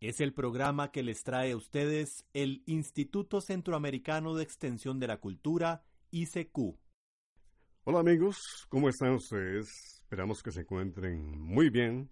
Es 0.00 0.20
el 0.20 0.32
programa 0.32 0.92
que 0.92 1.02
les 1.02 1.24
trae 1.24 1.50
a 1.50 1.56
ustedes 1.56 2.24
el 2.32 2.62
Instituto 2.66 3.40
Centroamericano 3.40 4.36
de 4.36 4.44
Extensión 4.44 5.00
de 5.00 5.08
la 5.08 5.16
Cultura, 5.16 5.82
ICQ. 6.12 6.78
Hola 7.82 7.98
amigos, 7.98 8.38
¿cómo 8.68 8.88
están 8.88 9.14
ustedes? 9.14 9.66
Esperamos 10.02 10.40
que 10.40 10.52
se 10.52 10.60
encuentren 10.60 11.40
muy 11.40 11.68
bien 11.70 12.08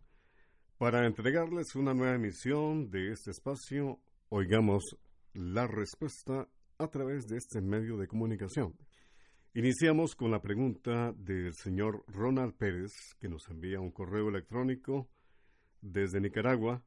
para 0.78 1.06
entregarles 1.06 1.76
una 1.76 1.94
nueva 1.94 2.16
emisión 2.16 2.90
de 2.90 3.12
este 3.12 3.30
espacio. 3.30 4.00
Oigamos 4.30 4.82
la 5.32 5.68
respuesta 5.68 6.48
a 6.78 6.88
través 6.88 7.28
de 7.28 7.36
este 7.36 7.60
medio 7.60 7.96
de 7.98 8.08
comunicación. 8.08 8.76
Iniciamos 9.54 10.16
con 10.16 10.32
la 10.32 10.42
pregunta 10.42 11.12
del 11.12 11.54
señor 11.54 12.02
Ronald 12.08 12.56
Pérez, 12.56 12.90
que 13.20 13.28
nos 13.28 13.48
envía 13.48 13.78
un 13.78 13.92
correo 13.92 14.28
electrónico 14.28 15.08
desde 15.80 16.20
Nicaragua 16.20 16.82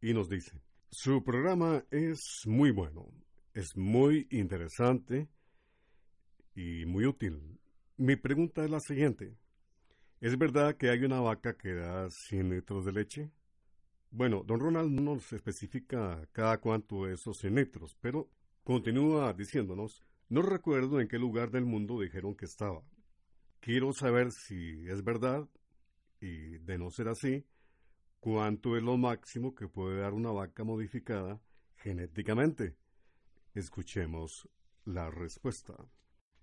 y 0.00 0.14
nos 0.14 0.28
dice, 0.28 0.60
su 0.90 1.22
programa 1.22 1.84
es 1.90 2.42
muy 2.46 2.70
bueno, 2.70 3.06
es 3.54 3.76
muy 3.76 4.26
interesante 4.30 5.28
y 6.54 6.84
muy 6.86 7.06
útil. 7.06 7.58
Mi 7.96 8.16
pregunta 8.16 8.64
es 8.64 8.70
la 8.70 8.80
siguiente. 8.80 9.36
¿Es 10.20 10.36
verdad 10.36 10.76
que 10.76 10.90
hay 10.90 11.04
una 11.04 11.20
vaca 11.20 11.56
que 11.56 11.74
da 11.74 12.10
100 12.10 12.50
litros 12.50 12.84
de 12.84 12.92
leche? 12.92 13.30
Bueno, 14.10 14.42
don 14.44 14.60
Ronald 14.60 14.90
no 14.90 15.14
nos 15.14 15.32
especifica 15.32 16.26
cada 16.32 16.58
cuánto 16.58 17.06
esos 17.08 17.38
100 17.38 17.54
litros, 17.54 17.96
pero 18.00 18.28
continúa 18.64 19.32
diciéndonos, 19.32 20.02
no 20.28 20.42
recuerdo 20.42 21.00
en 21.00 21.08
qué 21.08 21.18
lugar 21.18 21.50
del 21.50 21.64
mundo 21.64 22.00
dijeron 22.00 22.34
que 22.34 22.46
estaba. 22.46 22.82
Quiero 23.60 23.92
saber 23.92 24.32
si 24.32 24.88
es 24.88 25.04
verdad 25.04 25.48
y 26.20 26.58
de 26.58 26.78
no 26.78 26.90
ser 26.90 27.08
así, 27.08 27.44
¿Cuánto 28.20 28.76
es 28.76 28.82
lo 28.82 28.98
máximo 28.98 29.54
que 29.54 29.66
puede 29.66 30.00
dar 30.00 30.12
una 30.12 30.30
vaca 30.30 30.62
modificada 30.62 31.40
genéticamente? 31.76 32.76
Escuchemos 33.54 34.46
la 34.84 35.10
respuesta. 35.10 35.74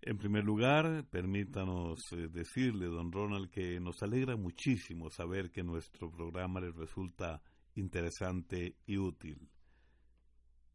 En 0.02 0.18
primer 0.18 0.44
lugar, 0.44 1.06
permítanos 1.12 2.12
eh, 2.14 2.30
decirle, 2.30 2.88
don 2.88 3.12
Ronald, 3.12 3.52
que 3.52 3.80
nos 3.80 4.02
alegra 4.02 4.36
muchísimo 4.36 5.12
saber 5.12 5.52
que 5.52 5.64
nuestro 5.64 6.12
programa 6.12 6.62
le 6.62 6.72
resulta 6.72 7.44
interesante 7.76 8.76
y 8.88 8.98
útil. 8.98 9.48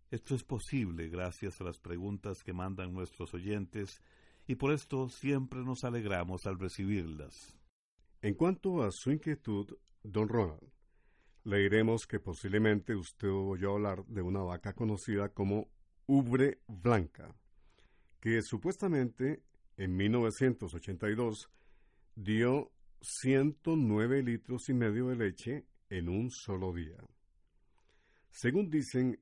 Esto 0.09 0.37
es 0.37 0.45
posible 0.45 1.09
gracias 1.09 1.61
a 1.61 1.65
las 1.65 1.81
preguntas 1.81 2.45
que 2.45 2.53
mandan 2.53 2.93
nuestros 2.93 3.35
oyentes 3.35 4.01
y 4.47 4.55
por 4.55 4.73
esto 4.73 5.09
siempre 5.09 5.65
nos 5.65 5.83
alegramos 5.83 6.47
al 6.47 6.61
recibirlas. 6.61 7.57
En 8.21 8.35
cuanto 8.35 8.85
a 8.85 8.91
su 8.93 9.11
inquietud, 9.11 9.67
don 10.05 10.29
Ronald, 10.29 10.71
le 11.45 11.59
diremos 11.59 12.07
que 12.07 12.21
posiblemente 12.21 12.95
usted 12.95 13.29
oyó 13.29 13.73
hablar 13.73 14.05
de 14.07 14.23
una 14.23 14.43
vaca 14.43 14.75
conocida 14.75 15.29
como 15.31 15.69
ubre 16.07 16.61
blanca, 16.69 17.35
que 18.21 18.43
supuestamente 18.43 19.43
en 19.77 19.97
1982 19.97 21.51
dio 22.15 22.71
109 23.01 24.23
litros 24.23 24.69
y 24.69 24.75
medio 24.75 25.09
de 25.09 25.17
leche 25.17 25.67
en 25.91 26.09
un 26.09 26.31
solo 26.31 26.73
día. 26.73 26.99
Según 28.31 28.71
dicen, 28.71 29.21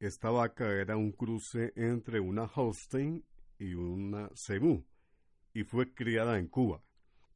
esta 0.00 0.30
vaca 0.30 0.70
era 0.70 0.96
un 0.96 1.12
cruce 1.12 1.72
entre 1.76 2.20
una 2.20 2.44
Holstein 2.44 3.24
y 3.58 3.74
una 3.74 4.30
Cebú 4.34 4.84
y 5.52 5.64
fue 5.64 5.92
criada 5.92 6.38
en 6.38 6.48
Cuba. 6.48 6.82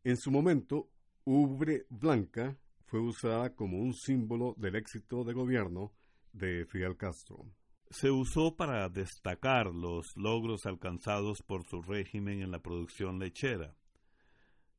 En 0.04 0.16
su 0.16 0.30
momento, 0.30 0.88
ubre 1.24 1.86
blanca 1.90 2.56
fue 2.92 3.00
usada 3.00 3.54
como 3.54 3.78
un 3.78 3.94
símbolo 3.94 4.54
del 4.58 4.76
éxito 4.76 5.24
de 5.24 5.32
gobierno 5.32 5.94
de 6.34 6.66
Fidel 6.66 6.98
Castro. 6.98 7.46
Se 7.88 8.10
usó 8.10 8.54
para 8.54 8.86
destacar 8.90 9.74
los 9.74 10.14
logros 10.14 10.66
alcanzados 10.66 11.40
por 11.40 11.64
su 11.64 11.80
régimen 11.80 12.42
en 12.42 12.50
la 12.50 12.58
producción 12.58 13.18
lechera. 13.18 13.74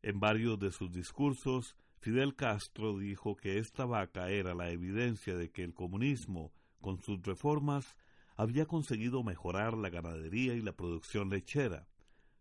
En 0.03 0.19
varios 0.19 0.59
de 0.59 0.71
sus 0.71 0.91
discursos, 0.91 1.75
Fidel 2.01 2.35
Castro 2.35 2.99
dijo 2.99 3.35
que 3.35 3.57
esta 3.57 3.85
vaca 3.85 4.29
era 4.29 4.53
la 4.53 4.69
evidencia 4.69 5.35
de 5.35 5.49
que 5.49 5.63
el 5.63 5.73
comunismo, 5.73 6.53
con 6.81 7.01
sus 7.01 7.19
reformas, 7.23 7.95
había 8.35 8.67
conseguido 8.67 9.23
mejorar 9.23 9.75
la 9.75 9.89
ganadería 9.89 10.53
y 10.53 10.61
la 10.61 10.73
producción 10.73 11.31
lechera. 11.31 11.87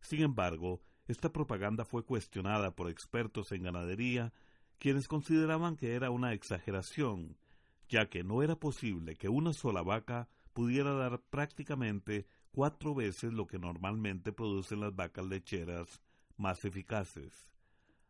Sin 0.03 0.21
embargo, 0.21 0.83
esta 1.07 1.33
propaganda 1.33 1.87
fue 1.87 2.05
cuestionada 2.05 2.77
por 2.77 2.91
expertos 2.91 3.53
en 3.53 3.63
ganadería 3.63 4.35
quienes 4.83 5.07
consideraban 5.07 5.77
que 5.77 5.95
era 5.95 6.11
una 6.11 6.33
exageración, 6.33 7.37
ya 7.89 8.09
que 8.09 8.25
no 8.25 8.43
era 8.43 8.57
posible 8.57 9.15
que 9.15 9.29
una 9.29 9.53
sola 9.53 9.81
vaca 9.81 10.29
pudiera 10.55 10.91
dar 10.93 11.23
prácticamente 11.31 12.27
cuatro 12.51 12.93
veces 12.93 13.33
lo 13.33 13.47
que 13.47 13.61
normalmente 13.61 14.33
producen 14.33 14.81
las 14.81 14.93
vacas 14.93 15.25
lecheras 15.25 16.03
más 16.37 16.65
eficaces. 16.65 17.49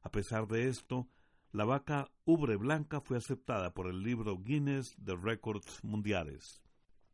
A 0.01 0.11
pesar 0.11 0.49
de 0.49 0.69
esto, 0.71 1.11
la 1.51 1.67
vaca 1.67 2.11
ubre 2.25 2.57
blanca 2.57 3.03
fue 3.03 3.19
aceptada 3.19 3.75
por 3.75 3.87
el 3.87 4.03
libro 4.03 4.39
Guinness 4.39 4.95
de 4.97 5.15
Récords 5.15 5.85
Mundiales. 5.85 6.63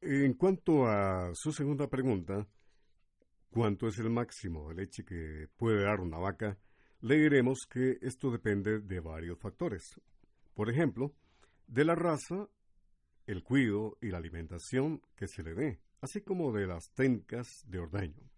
En 0.00 0.34
cuanto 0.34 0.86
a 0.86 1.32
su 1.34 1.50
segunda 1.50 1.88
pregunta, 1.88 2.46
¿cuánto 3.50 3.88
es 3.88 3.98
el 3.98 4.10
máximo 4.10 4.68
de 4.68 4.76
leche 4.76 5.04
que 5.04 5.48
puede 5.56 5.82
dar 5.82 5.98
una 5.98 6.18
vaca? 6.18 6.56
Le 7.00 7.16
diremos 7.16 7.60
que 7.70 7.98
esto 8.02 8.30
depende 8.30 8.80
de 8.80 9.00
varios 9.00 9.38
factores. 9.38 10.00
Por 10.54 10.68
ejemplo, 10.68 11.14
de 11.66 11.84
la 11.84 11.94
raza, 11.94 12.48
el 13.26 13.44
cuido 13.44 13.98
y 14.00 14.08
la 14.08 14.18
alimentación 14.18 15.02
que 15.14 15.28
se 15.28 15.42
le 15.42 15.54
dé, 15.54 15.80
así 16.00 16.22
como 16.22 16.52
de 16.52 16.66
las 16.66 16.90
técnicas 16.94 17.46
de 17.66 17.78
ordeño. 17.78 18.28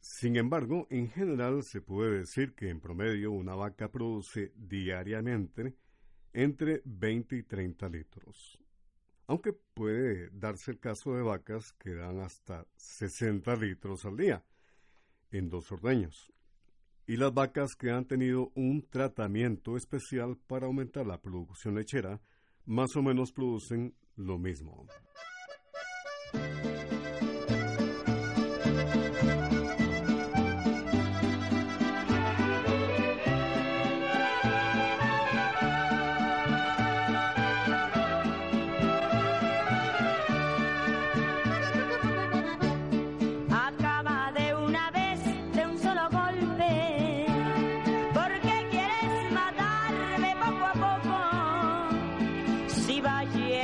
Sin 0.00 0.36
embargo, 0.36 0.88
en 0.90 1.08
general 1.10 1.62
se 1.62 1.82
puede 1.82 2.20
decir 2.20 2.54
que 2.54 2.70
en 2.70 2.80
promedio 2.80 3.30
una 3.32 3.54
vaca 3.54 3.90
produce 3.90 4.52
diariamente 4.56 5.76
entre 6.32 6.82
20 6.84 7.36
y 7.36 7.42
30 7.42 7.88
litros. 7.90 8.58
Aunque 9.26 9.52
puede 9.52 10.30
darse 10.32 10.72
el 10.72 10.80
caso 10.80 11.14
de 11.14 11.22
vacas 11.22 11.72
que 11.74 11.94
dan 11.94 12.18
hasta 12.18 12.66
60 12.76 13.54
litros 13.56 14.04
al 14.04 14.16
día 14.16 14.44
en 15.30 15.48
dos 15.48 15.70
ordeños 15.70 16.32
y 17.10 17.16
las 17.16 17.34
vacas 17.34 17.74
que 17.74 17.90
han 17.90 18.04
tenido 18.04 18.52
un 18.54 18.86
tratamiento 18.88 19.76
especial 19.76 20.36
para 20.46 20.66
aumentar 20.66 21.04
la 21.04 21.20
producción 21.20 21.74
lechera 21.74 22.20
más 22.66 22.94
o 22.94 23.02
menos 23.02 23.32
producen 23.32 23.96
lo 24.14 24.38
mismo. 24.38 24.86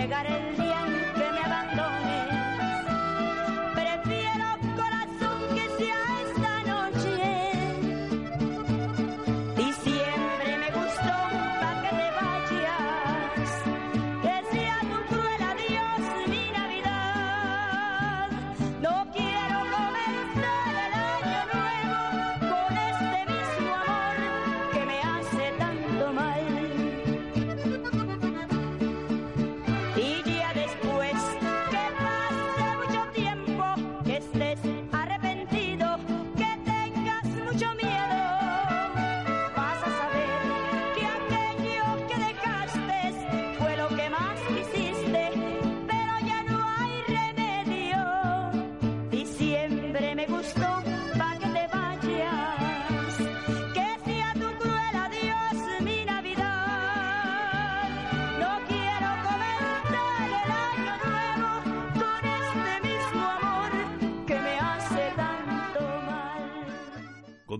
Va 0.08 0.45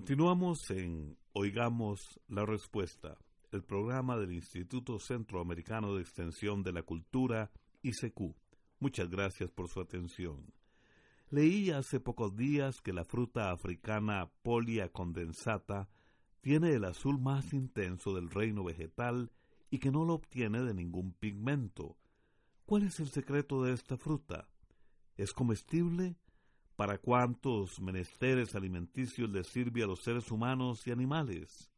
Continuamos 0.06 0.70
en 0.70 1.19
Oigamos 1.32 2.20
la 2.29 2.47
Respuesta, 2.47 3.19
el 3.50 3.64
programa 3.64 4.17
del 4.17 4.35
Instituto 4.35 5.00
Centroamericano 5.00 5.97
de 5.97 6.03
Extensión 6.03 6.62
de 6.62 6.70
la 6.70 6.85
Cultura, 6.85 7.50
ICQ. 7.82 8.37
Muchas 8.79 9.11
gracias 9.11 9.50
por 9.50 9.67
su 9.67 9.81
atención. 9.81 10.55
Leí 11.31 11.73
hace 11.73 11.99
pocos 11.99 12.37
días 12.37 12.81
que 12.81 12.93
la 12.93 13.05
fruta 13.05 13.50
africana 13.50 14.31
Polia 14.44 14.93
condensata 14.93 15.88
tiene 16.41 16.70
el 16.75 16.85
azul 16.85 17.19
más 17.19 17.52
intenso 17.52 18.14
del 18.14 18.31
reino 18.31 18.62
vegetal 18.62 19.32
y 19.70 19.81
que 19.81 19.91
no 19.91 20.05
lo 20.05 20.14
obtiene 20.14 20.62
de 20.62 20.73
ningún 20.73 21.14
pigmento. 21.14 21.97
¿Cuál 22.64 22.85
es 22.85 23.00
el 23.00 23.09
secreto 23.09 23.64
de 23.64 23.73
esta 23.73 23.97
fruta? 23.97 24.49
¿Es 25.17 25.32
comestible? 25.32 26.14
¿Para 26.76 26.99
cuántos 26.99 27.81
menesteres 27.81 28.55
alimenticios 28.55 29.31
le 29.31 29.44
sirve 29.44 29.82
a 29.82 29.87
los 29.87 30.00
seres 30.00 30.31
humanos 30.31 30.87
y 30.87 30.90
animales? 30.90 31.70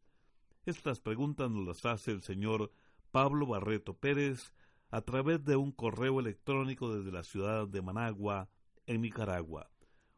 Estas 0.66 0.98
preguntas 0.98 1.48
nos 1.48 1.64
las 1.64 1.86
hace 1.86 2.10
el 2.10 2.22
señor 2.22 2.72
Pablo 3.12 3.46
Barreto 3.46 3.96
Pérez 3.96 4.52
a 4.90 5.00
través 5.02 5.44
de 5.44 5.54
un 5.54 5.70
correo 5.70 6.18
electrónico 6.18 6.92
desde 6.92 7.12
la 7.12 7.22
ciudad 7.22 7.68
de 7.68 7.80
Managua, 7.80 8.50
en 8.86 9.02
Nicaragua. 9.02 9.70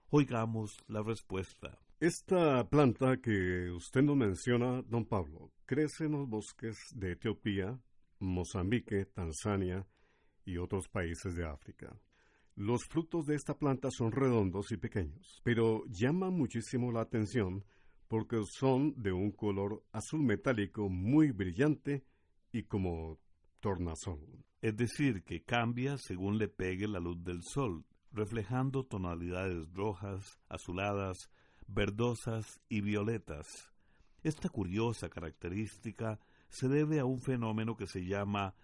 Oigamos 0.08 0.82
la 0.88 1.02
respuesta. 1.02 1.78
Esta 2.00 2.66
planta 2.70 3.18
que 3.18 3.70
usted 3.70 4.00
nos 4.00 4.16
menciona, 4.16 4.80
don 4.82 5.04
Pablo, 5.04 5.52
crece 5.66 6.06
en 6.06 6.12
los 6.12 6.26
bosques 6.26 6.78
de 6.94 7.12
Etiopía, 7.12 7.78
Mozambique, 8.18 9.04
Tanzania 9.04 9.86
y 10.46 10.56
otros 10.56 10.88
países 10.88 11.36
de 11.36 11.44
África. 11.44 12.00
Los 12.56 12.85
frutos 12.85 13.26
de 13.26 13.37
esta 13.37 13.56
planta 13.56 13.88
son 13.91 14.12
redondos 14.12 14.70
y 14.73 14.76
pequeños, 14.76 15.41
pero 15.44 15.85
llaman 15.88 16.35
muchísimo 16.35 16.93
la 16.93 17.02
atención 17.02 17.64
porque 18.08 18.43
son 18.44 19.00
de 19.00 19.12
un 19.12 19.31
color 19.31 19.85
azul 19.93 20.23
metálico 20.23 20.88
muy 20.88 21.31
brillante 21.31 22.05
y 22.52 22.64
como 22.64 23.20
tornasol. 23.61 24.44
Es 24.61 24.76
decir, 24.76 25.23
que 25.23 25.44
cambia 25.44 25.97
según 25.97 26.37
le 26.37 26.49
pegue 26.49 26.88
la 26.88 26.99
luz 26.99 27.23
del 27.23 27.43
sol, 27.44 27.85
reflejando 28.11 28.85
tonalidades 28.85 29.73
rojas, 29.73 30.41
azuladas, 30.49 31.31
verdosas 31.69 32.61
y 32.69 32.81
violetas. 32.81 33.47
Esta 34.23 34.49
curiosa 34.49 35.08
característica 35.08 36.19
se 36.49 36.69
debe 36.69 36.99
a 36.99 37.05
un 37.05 37.20
fenómeno 37.20 37.76
que 37.76 37.87
se 37.87 38.05
llama 38.05 38.55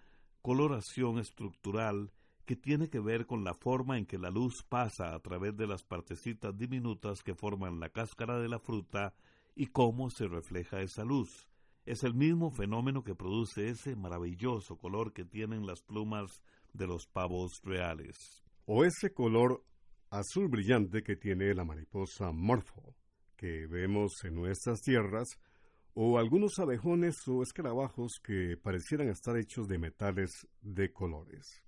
coloración 0.41 1.19
estructural 1.19 2.11
que 2.47 2.55
tiene 2.55 2.89
que 2.89 3.01
ver 3.01 3.27
con 3.27 3.43
la 3.43 3.53
forma 3.53 3.97
en 3.97 4.05
que 4.05 4.17
la 4.17 4.31
luz 4.31 4.63
pasa 4.63 5.13
a 5.13 5.19
través 5.19 5.55
de 5.57 5.67
las 5.67 5.83
partecitas 5.83 6.57
diminutas 6.57 7.21
que 7.21 7.35
forman 7.35 7.81
la 7.81 7.89
cáscara 7.89 8.39
de 8.39 8.47
la 8.47 8.57
fruta 8.57 9.13
y 9.53 9.67
cómo 9.67 10.09
se 10.09 10.27
refleja 10.29 10.81
esa 10.81 11.03
luz. 11.03 11.49
Es 11.85 12.03
el 12.03 12.13
mismo 12.13 12.49
fenómeno 12.49 13.03
que 13.03 13.15
produce 13.15 13.67
ese 13.67 13.97
maravilloso 13.97 14.77
color 14.77 15.11
que 15.11 15.25
tienen 15.25 15.67
las 15.67 15.81
plumas 15.81 16.41
de 16.71 16.87
los 16.87 17.05
pavos 17.05 17.59
reales. 17.63 18.15
O 18.65 18.85
ese 18.85 19.13
color 19.13 19.61
azul 20.09 20.47
brillante 20.47 21.03
que 21.03 21.17
tiene 21.17 21.53
la 21.53 21.65
mariposa 21.65 22.31
morfo, 22.31 22.95
que 23.35 23.67
vemos 23.67 24.23
en 24.23 24.35
nuestras 24.35 24.79
tierras, 24.79 25.27
o 25.95 26.17
algunos 26.17 26.59
abejones 26.59 27.15
o 27.27 27.43
escarabajos 27.43 28.21
que 28.23 28.55
parecieran 28.55 29.09
estar 29.09 29.35
hechos 29.35 29.67
de 29.67 29.79
metales 29.79 30.47
de 30.61 30.93
colores. 30.93 31.66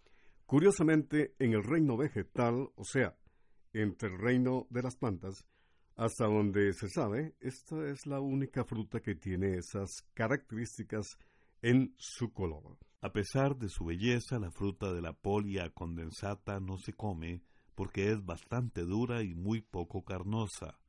Curiosamente, 0.49 1.35
en 1.37 1.53
el 1.53 1.63
reino 1.63 1.95
vegetal, 1.95 2.71
o 2.75 2.83
sea, 2.83 3.15
entre 3.71 4.09
el 4.09 4.17
reino 4.17 4.65
de 4.71 4.81
las 4.81 4.95
plantas, 4.95 5.45
hasta 5.95 6.25
donde 6.25 6.73
se 6.73 6.89
sabe, 6.89 7.35
esta 7.39 7.87
es 7.87 8.07
la 8.07 8.19
única 8.19 8.65
fruta 8.65 8.99
que 8.99 9.13
tiene 9.13 9.57
esas 9.57 9.91
características 10.15 11.19
en 11.61 11.93
su 11.99 12.33
color. 12.33 12.79
A 12.99 13.11
pesar 13.11 13.57
de 13.57 13.69
su 13.69 13.85
belleza, 13.85 14.39
la 14.39 14.49
fruta 14.49 14.91
de 14.91 15.03
la 15.03 15.13
polia 15.13 15.69
condensata 15.69 16.59
no 16.59 16.79
se 16.79 16.93
come 16.93 17.43
porque 17.75 18.09
es 18.11 18.25
bastante 18.25 18.81
dura 18.81 19.21
y 19.21 19.35
muy 19.35 19.61
poco 19.61 20.03
carnosa. 20.03 20.79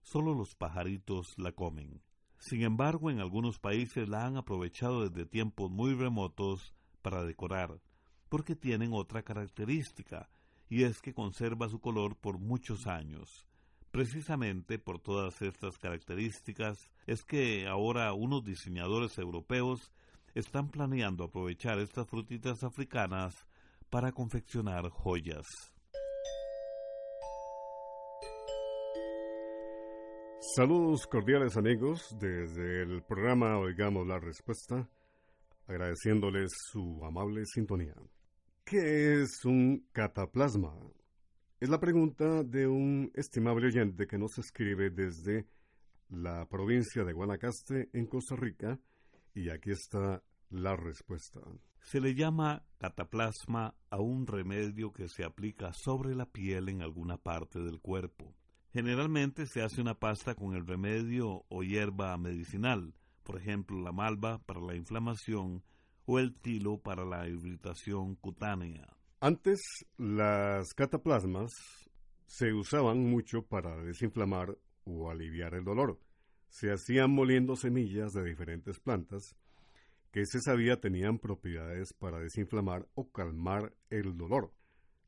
Solo 0.00 0.34
los 0.34 0.54
pajaritos 0.54 1.34
la 1.36 1.52
comen. 1.52 2.00
Sin 2.38 2.62
embargo, 2.62 3.10
en 3.10 3.20
algunos 3.20 3.58
países 3.58 4.08
la 4.08 4.24
han 4.24 4.38
aprovechado 4.38 5.06
desde 5.06 5.26
tiempos 5.26 5.70
muy 5.70 5.92
remotos 5.92 6.74
para 7.02 7.22
decorar 7.22 7.82
porque 8.30 8.56
tienen 8.56 8.94
otra 8.94 9.22
característica, 9.22 10.30
y 10.70 10.84
es 10.84 11.02
que 11.02 11.12
conserva 11.12 11.68
su 11.68 11.80
color 11.80 12.16
por 12.16 12.38
muchos 12.38 12.86
años. 12.86 13.46
Precisamente 13.90 14.78
por 14.78 15.00
todas 15.00 15.42
estas 15.42 15.76
características 15.78 16.90
es 17.06 17.24
que 17.24 17.66
ahora 17.66 18.12
unos 18.12 18.44
diseñadores 18.44 19.18
europeos 19.18 19.92
están 20.34 20.70
planeando 20.70 21.24
aprovechar 21.24 21.80
estas 21.80 22.06
frutitas 22.06 22.62
africanas 22.62 23.34
para 23.90 24.12
confeccionar 24.12 24.88
joyas. 24.90 25.44
Saludos 30.54 31.06
cordiales 31.08 31.56
amigos 31.56 32.16
desde 32.18 32.82
el 32.82 33.02
programa 33.02 33.58
Oigamos 33.58 34.06
la 34.06 34.20
Respuesta, 34.20 34.88
agradeciéndoles 35.66 36.50
su 36.72 37.04
amable 37.04 37.44
sintonía. 37.44 37.94
¿Qué 38.70 39.20
es 39.20 39.44
un 39.44 39.88
cataplasma? 39.90 40.72
Es 41.58 41.68
la 41.68 41.80
pregunta 41.80 42.44
de 42.44 42.68
un 42.68 43.10
estimable 43.16 43.66
oyente 43.66 44.06
que 44.06 44.16
nos 44.16 44.38
escribe 44.38 44.90
desde 44.90 45.48
la 46.08 46.48
provincia 46.48 47.02
de 47.02 47.12
Guanacaste, 47.12 47.90
en 47.92 48.06
Costa 48.06 48.36
Rica, 48.36 48.78
y 49.34 49.50
aquí 49.50 49.72
está 49.72 50.22
la 50.50 50.76
respuesta. 50.76 51.40
Se 51.82 52.00
le 52.00 52.14
llama 52.14 52.62
cataplasma 52.78 53.74
a 53.90 53.98
un 53.98 54.28
remedio 54.28 54.92
que 54.92 55.08
se 55.08 55.24
aplica 55.24 55.72
sobre 55.72 56.14
la 56.14 56.26
piel 56.26 56.68
en 56.68 56.82
alguna 56.82 57.16
parte 57.16 57.58
del 57.58 57.80
cuerpo. 57.80 58.36
Generalmente 58.72 59.46
se 59.46 59.62
hace 59.62 59.80
una 59.80 59.98
pasta 59.98 60.36
con 60.36 60.54
el 60.54 60.64
remedio 60.64 61.44
o 61.48 61.64
hierba 61.64 62.16
medicinal, 62.18 62.94
por 63.24 63.36
ejemplo 63.36 63.80
la 63.80 63.90
malva 63.90 64.38
para 64.46 64.60
la 64.60 64.76
inflamación 64.76 65.64
o 66.12 66.18
el 66.18 66.34
tilo 66.34 66.78
para 66.78 67.04
la 67.04 67.28
irritación 67.28 68.16
cutánea. 68.16 68.84
Antes, 69.20 69.60
las 69.96 70.74
cataplasmas 70.74 71.52
se 72.26 72.52
usaban 72.52 73.08
mucho 73.08 73.42
para 73.42 73.76
desinflamar 73.76 74.58
o 74.82 75.08
aliviar 75.08 75.54
el 75.54 75.62
dolor. 75.62 76.00
Se 76.48 76.72
hacían 76.72 77.12
moliendo 77.12 77.54
semillas 77.54 78.12
de 78.12 78.24
diferentes 78.24 78.80
plantas 78.80 79.36
que 80.10 80.26
se 80.26 80.40
sabía 80.40 80.80
tenían 80.80 81.20
propiedades 81.20 81.92
para 81.92 82.18
desinflamar 82.18 82.88
o 82.94 83.12
calmar 83.12 83.72
el 83.88 84.16
dolor. 84.16 84.52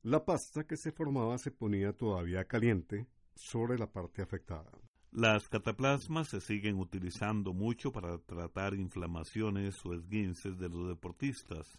La 0.04 0.24
pasta 0.24 0.62
que 0.68 0.76
se 0.76 0.92
formaba 0.92 1.36
se 1.38 1.50
ponía 1.50 1.92
todavía 1.92 2.44
caliente 2.44 3.08
sobre 3.34 3.76
la 3.76 3.90
parte 3.90 4.22
afectada. 4.22 4.70
Las 5.12 5.46
cataplasmas 5.50 6.28
se 6.28 6.40
siguen 6.40 6.78
utilizando 6.78 7.52
mucho 7.52 7.92
para 7.92 8.16
tratar 8.16 8.72
inflamaciones 8.72 9.84
o 9.84 9.92
esguinces 9.92 10.58
de 10.58 10.70
los 10.70 10.88
deportistas. 10.88 11.78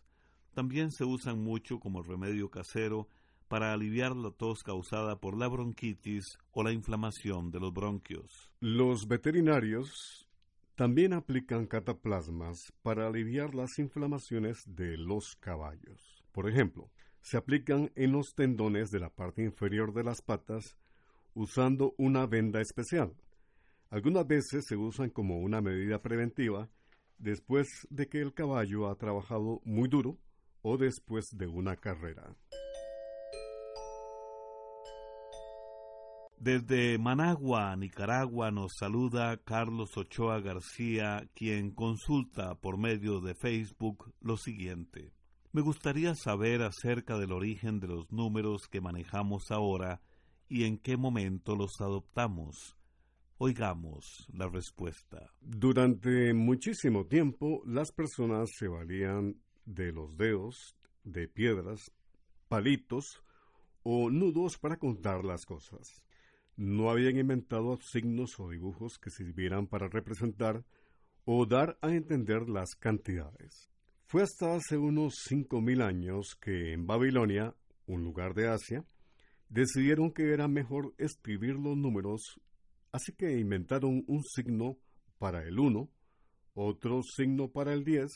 También 0.53 0.91
se 0.91 1.03
usan 1.03 1.43
mucho 1.43 1.79
como 1.79 2.03
remedio 2.03 2.51
casero 2.51 3.09
para 3.47 3.73
aliviar 3.73 4.15
la 4.15 4.29
tos 4.29 4.61
causada 4.61 5.19
por 5.19 5.35
la 5.35 5.47
bronquitis 5.47 6.37
o 6.51 6.61
la 6.61 6.73
inflamación 6.73 7.49
de 7.49 7.59
los 7.59 7.73
bronquios. 7.73 8.51
Los 8.59 9.07
veterinarios 9.07 10.29
también 10.75 11.13
aplican 11.13 11.65
cataplasmas 11.65 12.71
para 12.83 13.07
aliviar 13.07 13.55
las 13.55 13.79
inflamaciones 13.79 14.61
de 14.67 14.95
los 14.95 15.35
caballos. 15.37 16.23
Por 16.31 16.47
ejemplo, 16.47 16.91
se 17.21 17.37
aplican 17.37 17.91
en 17.95 18.11
los 18.11 18.35
tendones 18.35 18.91
de 18.91 18.99
la 18.99 19.09
parte 19.09 19.41
inferior 19.43 19.91
de 19.91 20.03
las 20.03 20.21
patas 20.21 20.77
usando 21.33 21.95
una 21.97 22.27
venda 22.27 22.61
especial. 22.61 23.15
Algunas 23.93 24.25
veces 24.25 24.65
se 24.65 24.75
usan 24.75 25.11
como 25.11 25.37
una 25.37 25.61
medida 25.61 26.01
preventiva 26.01 26.67
después 27.19 27.67
de 27.91 28.09
que 28.09 28.21
el 28.21 28.33
caballo 28.33 28.89
ha 28.89 28.95
trabajado 28.95 29.61
muy 29.65 29.87
duro 29.87 30.17
o 30.63 30.79
después 30.79 31.27
de 31.31 31.45
una 31.45 31.75
carrera. 31.75 32.35
Desde 36.39 36.97
Managua, 36.97 37.75
Nicaragua, 37.75 38.49
nos 38.49 38.71
saluda 38.79 39.37
Carlos 39.37 39.95
Ochoa 39.95 40.39
García, 40.39 41.29
quien 41.35 41.69
consulta 41.69 42.55
por 42.55 42.79
medio 42.79 43.21
de 43.21 43.35
Facebook 43.35 44.11
lo 44.21 44.37
siguiente. 44.37 45.13
Me 45.51 45.61
gustaría 45.61 46.15
saber 46.15 46.63
acerca 46.63 47.19
del 47.19 47.31
origen 47.31 47.79
de 47.79 47.89
los 47.89 48.11
números 48.11 48.67
que 48.67 48.81
manejamos 48.81 49.51
ahora 49.51 50.01
y 50.49 50.63
en 50.63 50.79
qué 50.79 50.97
momento 50.97 51.55
los 51.55 51.79
adoptamos. 51.79 52.75
Oigamos 53.45 54.25
la 54.31 54.47
respuesta. 54.47 55.29
Durante 55.41 56.33
muchísimo 56.33 57.07
tiempo 57.07 57.61
las 57.65 57.91
personas 57.91 58.49
se 58.57 58.69
valían 58.69 59.35
de 59.65 59.91
los 59.91 60.15
dedos, 60.15 60.77
de 61.03 61.27
piedras, 61.27 61.91
palitos 62.47 63.21
o 63.83 64.09
nudos 64.09 64.57
para 64.57 64.77
contar 64.77 65.25
las 65.25 65.43
cosas. 65.43 66.01
no 66.55 66.89
habían 66.89 67.17
inventado 67.17 67.77
signos 67.81 68.39
o 68.39 68.49
dibujos 68.49 68.97
que 68.97 69.09
sirvieran 69.09 69.67
para 69.67 69.89
representar 69.89 70.63
o 71.25 71.45
dar 71.45 71.77
a 71.81 71.93
entender 71.93 72.47
las 72.47 72.75
cantidades. 72.79 73.69
Fue 74.05 74.23
hasta 74.23 74.55
hace 74.55 74.77
unos 74.77 75.15
cinco 75.27 75.59
mil 75.59 75.81
años 75.81 76.37
que 76.39 76.71
en 76.71 76.87
Babilonia, 76.87 77.53
un 77.87 78.05
lugar 78.05 78.35
de 78.35 78.47
Asia, 78.47 78.85
decidieron 79.49 80.13
que 80.13 80.31
era 80.31 80.47
mejor 80.47 80.95
escribir 80.97 81.55
los 81.55 81.75
números, 81.75 82.39
así 82.93 83.11
que 83.11 83.37
inventaron 83.37 84.03
un 84.07 84.23
signo 84.23 84.77
para 85.17 85.43
el 85.43 85.59
1, 85.59 85.89
otro 86.53 87.01
signo 87.03 87.49
para 87.49 87.73
el 87.73 87.83
10 87.83 88.09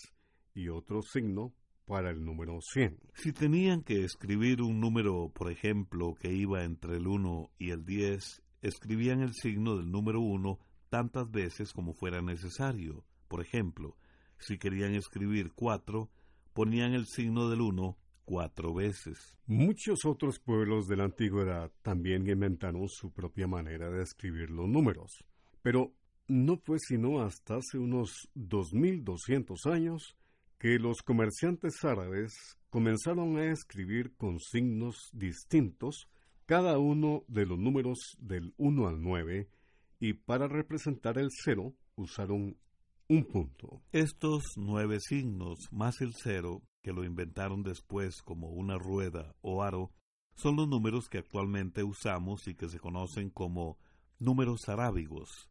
y 0.54 0.70
otro 0.70 1.02
signo 1.02 1.54
para 1.86 2.12
el 2.12 2.24
número 2.24 2.60
100. 2.62 3.00
Si 3.16 3.34
tenían 3.34 3.82
que 3.82 4.04
escribir 4.04 4.62
un 4.62 4.80
número, 4.80 5.32
por 5.34 5.52
ejemplo, 5.52 6.14
que 6.14 6.32
iba 6.32 6.64
entre 6.64 6.98
el 6.98 7.08
1 7.08 7.52
y 7.58 7.72
el 7.72 7.86
10, 7.86 8.44
escribían 8.62 9.22
el 9.22 9.34
signo 9.34 9.78
del 9.78 9.90
número 9.90 10.22
1 10.22 10.60
tantas 10.90 11.30
veces 11.32 11.74
como 11.74 11.94
fuera 11.94 12.22
necesario. 12.22 13.04
Por 13.28 13.42
ejemplo, 13.42 13.98
si 14.38 14.58
querían 14.58 14.94
escribir 14.94 15.54
4, 15.56 16.10
ponían 16.54 16.94
el 16.94 17.08
signo 17.08 17.50
del 17.50 17.62
1 17.62 17.98
cuatro 18.28 18.74
veces. 18.74 19.38
Muchos 19.46 20.04
otros 20.04 20.38
pueblos 20.38 20.90
de 20.90 20.98
la 20.98 21.06
antigüedad 21.06 21.72
también 21.82 22.28
inventaron 22.28 22.90
su 22.90 23.10
propia 23.14 23.48
manera 23.48 23.90
de 23.90 24.04
escribir 24.04 24.52
los 24.52 24.68
números, 24.68 25.24
pero 25.62 25.94
no 26.28 26.58
fue 26.58 26.78
sino 26.78 27.22
hasta 27.22 27.56
hace 27.56 27.78
unos 27.78 28.30
2200 28.36 29.66
años 29.68 30.18
que 30.60 30.78
los 30.78 31.02
comerciantes 31.04 31.86
árabes 31.86 32.34
comenzaron 32.70 33.38
a 33.38 33.46
escribir 33.46 34.14
con 34.18 34.42
signos 34.42 34.98
distintos 35.14 36.10
cada 36.46 36.80
uno 36.80 37.24
de 37.30 37.46
los 37.46 37.58
números 37.58 38.18
del 38.20 38.54
1 38.58 38.88
al 38.90 39.02
9 39.02 39.48
y 40.02 40.14
para 40.16 40.50
representar 40.50 41.18
el 41.18 41.30
cero 41.32 41.74
usaron 41.96 42.58
un 43.08 43.24
punto. 43.24 43.82
Estos 43.94 44.44
nueve 44.58 45.00
signos 45.00 45.60
más 45.72 46.02
el 46.02 46.12
cero, 46.14 46.62
que 46.88 46.94
lo 46.94 47.04
inventaron 47.04 47.64
después 47.64 48.22
como 48.22 48.48
una 48.48 48.78
rueda 48.78 49.36
o 49.42 49.62
aro, 49.62 49.92
son 50.36 50.56
los 50.56 50.70
números 50.70 51.10
que 51.10 51.18
actualmente 51.18 51.84
usamos 51.84 52.48
y 52.48 52.56
que 52.56 52.70
se 52.70 52.80
conocen 52.80 53.30
como 53.30 53.78
números 54.20 54.70
arábigos. 54.70 55.50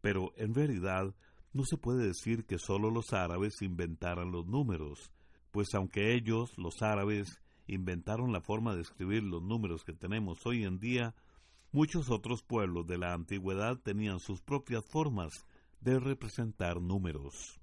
Pero 0.00 0.32
en 0.36 0.54
realidad 0.54 1.12
no 1.52 1.64
se 1.64 1.76
puede 1.76 2.06
decir 2.06 2.46
que 2.46 2.58
solo 2.58 2.92
los 2.92 3.12
árabes 3.12 3.62
inventaran 3.62 4.30
los 4.30 4.46
números, 4.46 5.10
pues 5.50 5.74
aunque 5.74 6.14
ellos, 6.14 6.56
los 6.56 6.80
árabes, 6.82 7.42
inventaron 7.66 8.32
la 8.32 8.40
forma 8.40 8.76
de 8.76 8.82
escribir 8.82 9.24
los 9.24 9.42
números 9.42 9.82
que 9.82 9.92
tenemos 9.92 10.46
hoy 10.46 10.62
en 10.62 10.78
día, 10.78 11.16
muchos 11.72 12.10
otros 12.10 12.44
pueblos 12.44 12.86
de 12.86 12.98
la 12.98 13.12
antigüedad 13.12 13.76
tenían 13.76 14.20
sus 14.20 14.40
propias 14.40 14.84
formas 14.84 15.32
de 15.80 15.98
representar 15.98 16.80
números. 16.80 17.60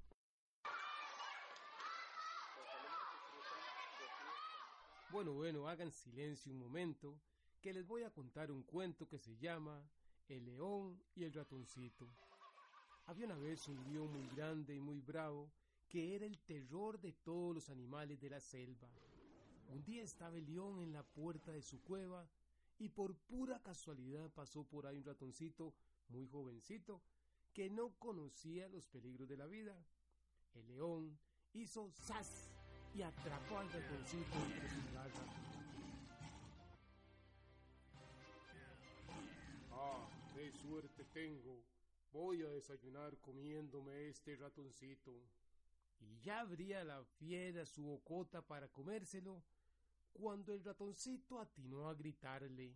Bueno, 5.14 5.32
bueno, 5.32 5.68
hagan 5.68 5.92
silencio 5.92 6.50
un 6.50 6.58
momento, 6.58 7.20
que 7.60 7.72
les 7.72 7.86
voy 7.86 8.02
a 8.02 8.10
contar 8.10 8.50
un 8.50 8.64
cuento 8.64 9.06
que 9.06 9.16
se 9.16 9.36
llama 9.36 9.80
El 10.26 10.44
león 10.44 11.00
y 11.14 11.22
el 11.22 11.32
ratoncito. 11.32 12.08
Había 13.06 13.26
una 13.26 13.38
vez 13.38 13.68
un 13.68 13.76
león 13.92 14.12
muy 14.12 14.26
grande 14.34 14.74
y 14.74 14.80
muy 14.80 15.00
bravo 15.00 15.52
que 15.88 16.16
era 16.16 16.26
el 16.26 16.40
terror 16.40 17.00
de 17.00 17.12
todos 17.12 17.54
los 17.54 17.70
animales 17.70 18.20
de 18.20 18.28
la 18.28 18.40
selva. 18.40 18.88
Un 19.68 19.84
día 19.84 20.02
estaba 20.02 20.36
el 20.36 20.46
león 20.46 20.80
en 20.80 20.92
la 20.92 21.04
puerta 21.04 21.52
de 21.52 21.62
su 21.62 21.80
cueva 21.84 22.28
y 22.80 22.88
por 22.88 23.14
pura 23.14 23.62
casualidad 23.62 24.32
pasó 24.32 24.64
por 24.64 24.84
ahí 24.84 24.98
un 24.98 25.04
ratoncito 25.04 25.74
muy 26.08 26.26
jovencito 26.26 27.00
que 27.52 27.70
no 27.70 27.96
conocía 28.00 28.68
los 28.68 28.84
peligros 28.88 29.28
de 29.28 29.36
la 29.36 29.46
vida. 29.46 29.80
El 30.54 30.66
león 30.66 31.16
hizo 31.52 31.92
¡zas! 31.92 32.53
Y 32.94 33.02
atrapó 33.02 33.58
al 33.58 33.70
ratoncito 33.72 34.36
entre 34.46 34.68
sus 34.68 34.92
garras. 34.92 35.30
Ah, 39.72 40.08
qué 40.34 40.52
suerte 40.52 41.04
tengo 41.12 41.64
Voy 42.14 42.42
a 42.44 42.48
desayunar 42.48 43.18
comiéndome 43.18 44.06
este 44.06 44.36
ratoncito. 44.36 45.10
Y 45.98 46.20
ya 46.20 46.40
abría 46.40 46.84
la 46.84 47.02
fiera 47.18 47.66
su 47.66 47.82
bocota 47.82 48.40
para 48.40 48.68
comérselo, 48.68 49.42
cuando 50.12 50.54
el 50.54 50.62
ratoncito 50.62 51.40
atinó 51.40 51.88
a 51.88 51.94
gritarle. 51.94 52.72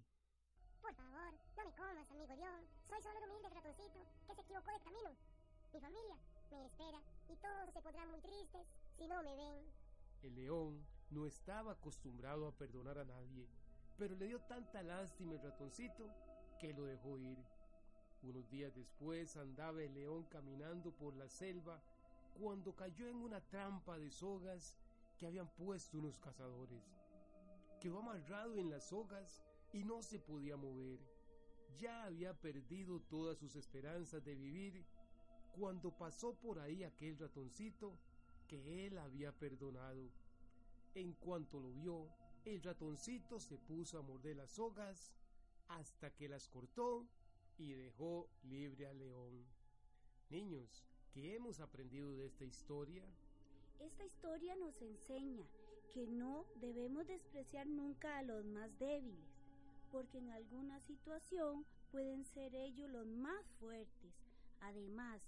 Por 0.81 0.93
favor, 0.93 1.33
no 1.57 1.65
me 1.65 1.73
comas, 1.73 2.11
amigo 2.11 2.35
León. 2.35 2.67
Soy 2.89 3.01
solo 3.01 3.19
un 3.19 3.31
humilde 3.31 3.49
ratoncito 3.49 4.05
que 4.27 4.35
se 4.35 4.41
equivocó 4.41 4.73
de 4.73 4.81
camino. 4.81 5.17
Mi 5.73 5.81
familia 5.81 6.17
me 6.51 6.67
espera 6.67 7.01
y 7.29 7.37
todos 7.37 7.73
se 7.73 7.81
pondrán 7.81 8.11
muy 8.11 8.21
tristes 8.21 8.67
si 8.97 9.07
no 9.07 9.23
me 9.23 9.37
ven. 9.37 9.88
El 10.23 10.35
león 10.35 10.85
no 11.11 11.27
estaba 11.27 11.73
acostumbrado 11.73 12.49
a 12.49 12.57
perdonar 12.57 12.99
a 12.99 13.05
nadie, 13.05 13.47
pero 13.97 14.17
le 14.17 14.27
dio 14.27 14.41
tanta 14.41 14.83
lástima 14.83 15.35
el 15.35 15.43
ratoncito 15.43 16.11
que 16.59 16.73
lo 16.73 16.85
dejó 16.85 17.19
ir. 17.19 17.39
Unos 18.23 18.51
días 18.51 18.75
después 18.75 19.37
andaba 19.37 19.81
el 19.81 19.95
león 19.95 20.25
caminando 20.25 20.91
por 20.91 21.15
la 21.17 21.29
selva 21.29 21.81
cuando 22.35 22.75
cayó 22.75 23.07
en 23.09 23.17
una 23.17 23.41
trampa 23.41 23.97
de 23.97 24.11
sogas 24.11 24.77
que 25.19 25.27
habían 25.27 25.49
puesto 25.55 25.99
unos 25.99 26.19
cazadores. 26.19 26.83
Quedó 27.81 27.99
amarrado 27.99 28.59
en 28.59 28.71
las 28.71 28.89
sogas 28.89 29.45
y 29.73 29.85
no 29.85 30.03
se 30.03 30.19
podía 30.19 30.57
mover. 30.57 30.99
Ya 31.79 32.05
había 32.05 32.35
perdido 32.35 33.01
todas 33.03 33.39
sus 33.39 33.55
esperanzas 33.55 34.25
de 34.25 34.35
vivir 34.35 34.85
cuando 35.53 35.97
pasó 35.97 36.35
por 36.35 36.59
ahí 36.59 36.83
aquel 36.83 37.17
ratoncito 37.19 37.97
que 38.49 38.87
él 38.87 38.99
había 38.99 39.31
perdonado. 39.33 40.11
En 40.95 41.13
cuanto 41.13 41.61
lo 41.61 41.71
vio, 41.73 42.09
el 42.45 42.63
ratoncito 42.63 43.39
se 43.39 43.59
puso 43.59 43.99
a 43.99 44.03
morder 44.03 44.37
las 44.37 44.51
sogas 44.53 45.13
hasta 45.69 46.11
que 46.11 46.29
las 46.29 46.49
cortó 46.49 47.07
y 47.59 47.73
dejó 47.73 48.29
libre 48.45 48.87
al 48.87 48.99
león. 48.99 49.45
Niños, 50.31 50.85
¿qué 51.13 51.35
hemos 51.35 51.61
aprendido 51.61 52.17
de 52.17 52.27
esta 52.27 52.45
historia? 52.45 53.05
Esta 53.79 54.05
historia 54.05 54.57
nos 54.57 54.81
enseña 54.81 55.47
que 55.93 56.07
no 56.07 56.47
debemos 56.57 57.07
despreciar 57.07 57.67
nunca 57.67 58.19
a 58.19 58.23
los 58.23 58.45
más 58.45 58.77
débiles, 58.79 59.29
porque 59.93 60.19
en 60.19 60.31
alguna 60.31 60.81
situación 60.81 61.65
pueden 61.91 62.25
ser 62.25 62.55
ellos 62.55 62.91
los 62.91 63.07
más 63.07 63.45
fuertes. 63.61 64.15
Además, 64.61 65.23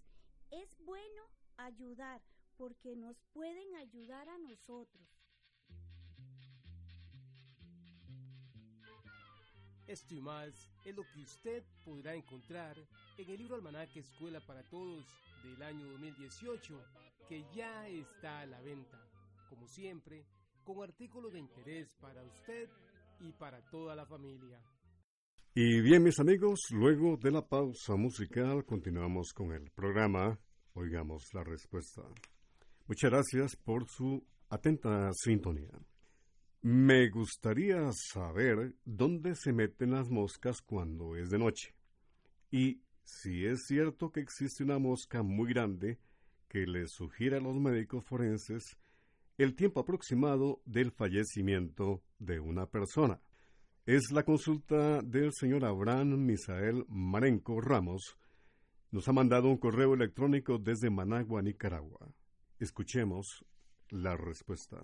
es 0.51 0.69
bueno 0.85 1.23
ayudar 1.57 2.21
porque 2.61 2.95
nos 2.95 3.17
pueden 3.33 3.75
ayudar 3.77 4.29
a 4.29 4.37
nosotros. 4.37 5.09
Esto 9.87 10.15
y 10.15 10.21
más 10.21 10.71
es 10.85 10.95
lo 10.95 11.03
que 11.05 11.21
usted 11.21 11.65
podrá 11.83 12.15
encontrar 12.15 12.77
en 13.17 13.31
el 13.31 13.39
libro 13.39 13.57
Almanaque 13.57 14.01
Escuela 14.01 14.41
para 14.47 14.63
Todos 14.65 15.07
del 15.43 15.63
año 15.63 15.87
2018, 15.93 16.79
que 17.27 17.43
ya 17.55 17.89
está 17.89 18.41
a 18.41 18.47
la 18.47 18.61
venta, 18.61 19.01
como 19.49 19.67
siempre, 19.67 20.27
con 20.63 20.83
artículos 20.83 21.33
de 21.33 21.39
interés 21.39 21.95
para 21.95 22.23
usted 22.23 22.69
y 23.21 23.33
para 23.33 23.63
toda 23.71 23.97
la 23.97 24.05
familia. 24.05 24.63
Y 25.55 25.81
bien, 25.81 26.03
mis 26.03 26.21
amigos, 26.21 26.61
luego 26.73 27.17
de 27.17 27.31
la 27.31 27.41
pausa 27.41 27.97
musical 27.97 28.67
continuamos 28.67 29.33
con 29.33 29.51
el 29.53 29.71
programa. 29.71 30.39
Oigamos 30.75 31.33
la 31.33 31.43
respuesta. 31.43 32.03
Muchas 32.91 33.13
gracias 33.13 33.55
por 33.55 33.87
su 33.87 34.27
atenta 34.49 35.13
sintonía. 35.13 35.71
Me 36.63 37.09
gustaría 37.09 37.89
saber 37.93 38.75
dónde 38.85 39.37
se 39.37 39.53
meten 39.53 39.93
las 39.93 40.11
moscas 40.11 40.61
cuando 40.61 41.15
es 41.15 41.31
de 41.31 41.39
noche. 41.39 41.73
Y 42.51 42.83
si 43.05 43.47
es 43.47 43.61
cierto 43.69 44.11
que 44.11 44.19
existe 44.19 44.65
una 44.65 44.81
mosca 44.81 45.23
muy 45.23 45.51
grande 45.51 46.01
que 46.49 46.67
le 46.67 46.89
sugiere 46.89 47.37
a 47.37 47.41
los 47.41 47.55
médicos 47.55 48.05
forenses 48.05 48.77
el 49.39 49.55
tiempo 49.55 49.79
aproximado 49.79 50.61
del 50.65 50.91
fallecimiento 50.91 52.03
de 52.19 52.41
una 52.41 52.67
persona. 52.67 53.21
Es 53.87 54.11
la 54.11 54.25
consulta 54.25 55.01
del 55.03 55.31
señor 55.33 55.65
Abraham 55.65 56.27
Misael 56.27 56.85
Marenco 56.89 57.61
Ramos. 57.61 58.19
Nos 58.91 59.07
ha 59.07 59.13
mandado 59.13 59.49
un 59.49 59.59
correo 59.59 59.95
electrónico 59.95 60.59
desde 60.59 60.91
Managua, 60.91 61.41
Nicaragua. 61.41 62.13
Escuchemos 62.61 63.43
la 63.89 64.19
respuesta. 64.19 64.77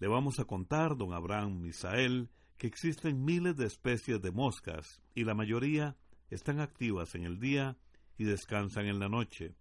Le 0.00 0.08
vamos 0.08 0.40
a 0.40 0.46
contar, 0.46 0.96
don 0.96 1.12
Abraham 1.12 1.60
Misael, 1.60 2.28
que 2.58 2.66
existen 2.66 3.24
miles 3.24 3.56
de 3.56 3.66
especies 3.66 4.20
de 4.20 4.32
moscas 4.32 5.00
y 5.14 5.22
la 5.22 5.34
mayoría 5.34 5.96
están 6.28 6.58
activas 6.58 7.14
en 7.14 7.22
el 7.22 7.38
día 7.38 7.78
y 8.18 8.24
descansan 8.24 8.86
en 8.86 8.98
la 8.98 9.08
noche. 9.08 9.54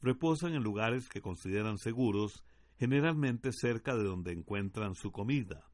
Reposan 0.00 0.54
en 0.54 0.62
lugares 0.62 1.10
que 1.10 1.20
consideran 1.20 1.76
seguros, 1.76 2.44
generalmente 2.78 3.52
cerca 3.52 3.94
de 3.94 4.04
donde 4.04 4.32
encuentran 4.32 4.94
su 4.94 5.12
comida. 5.12 5.68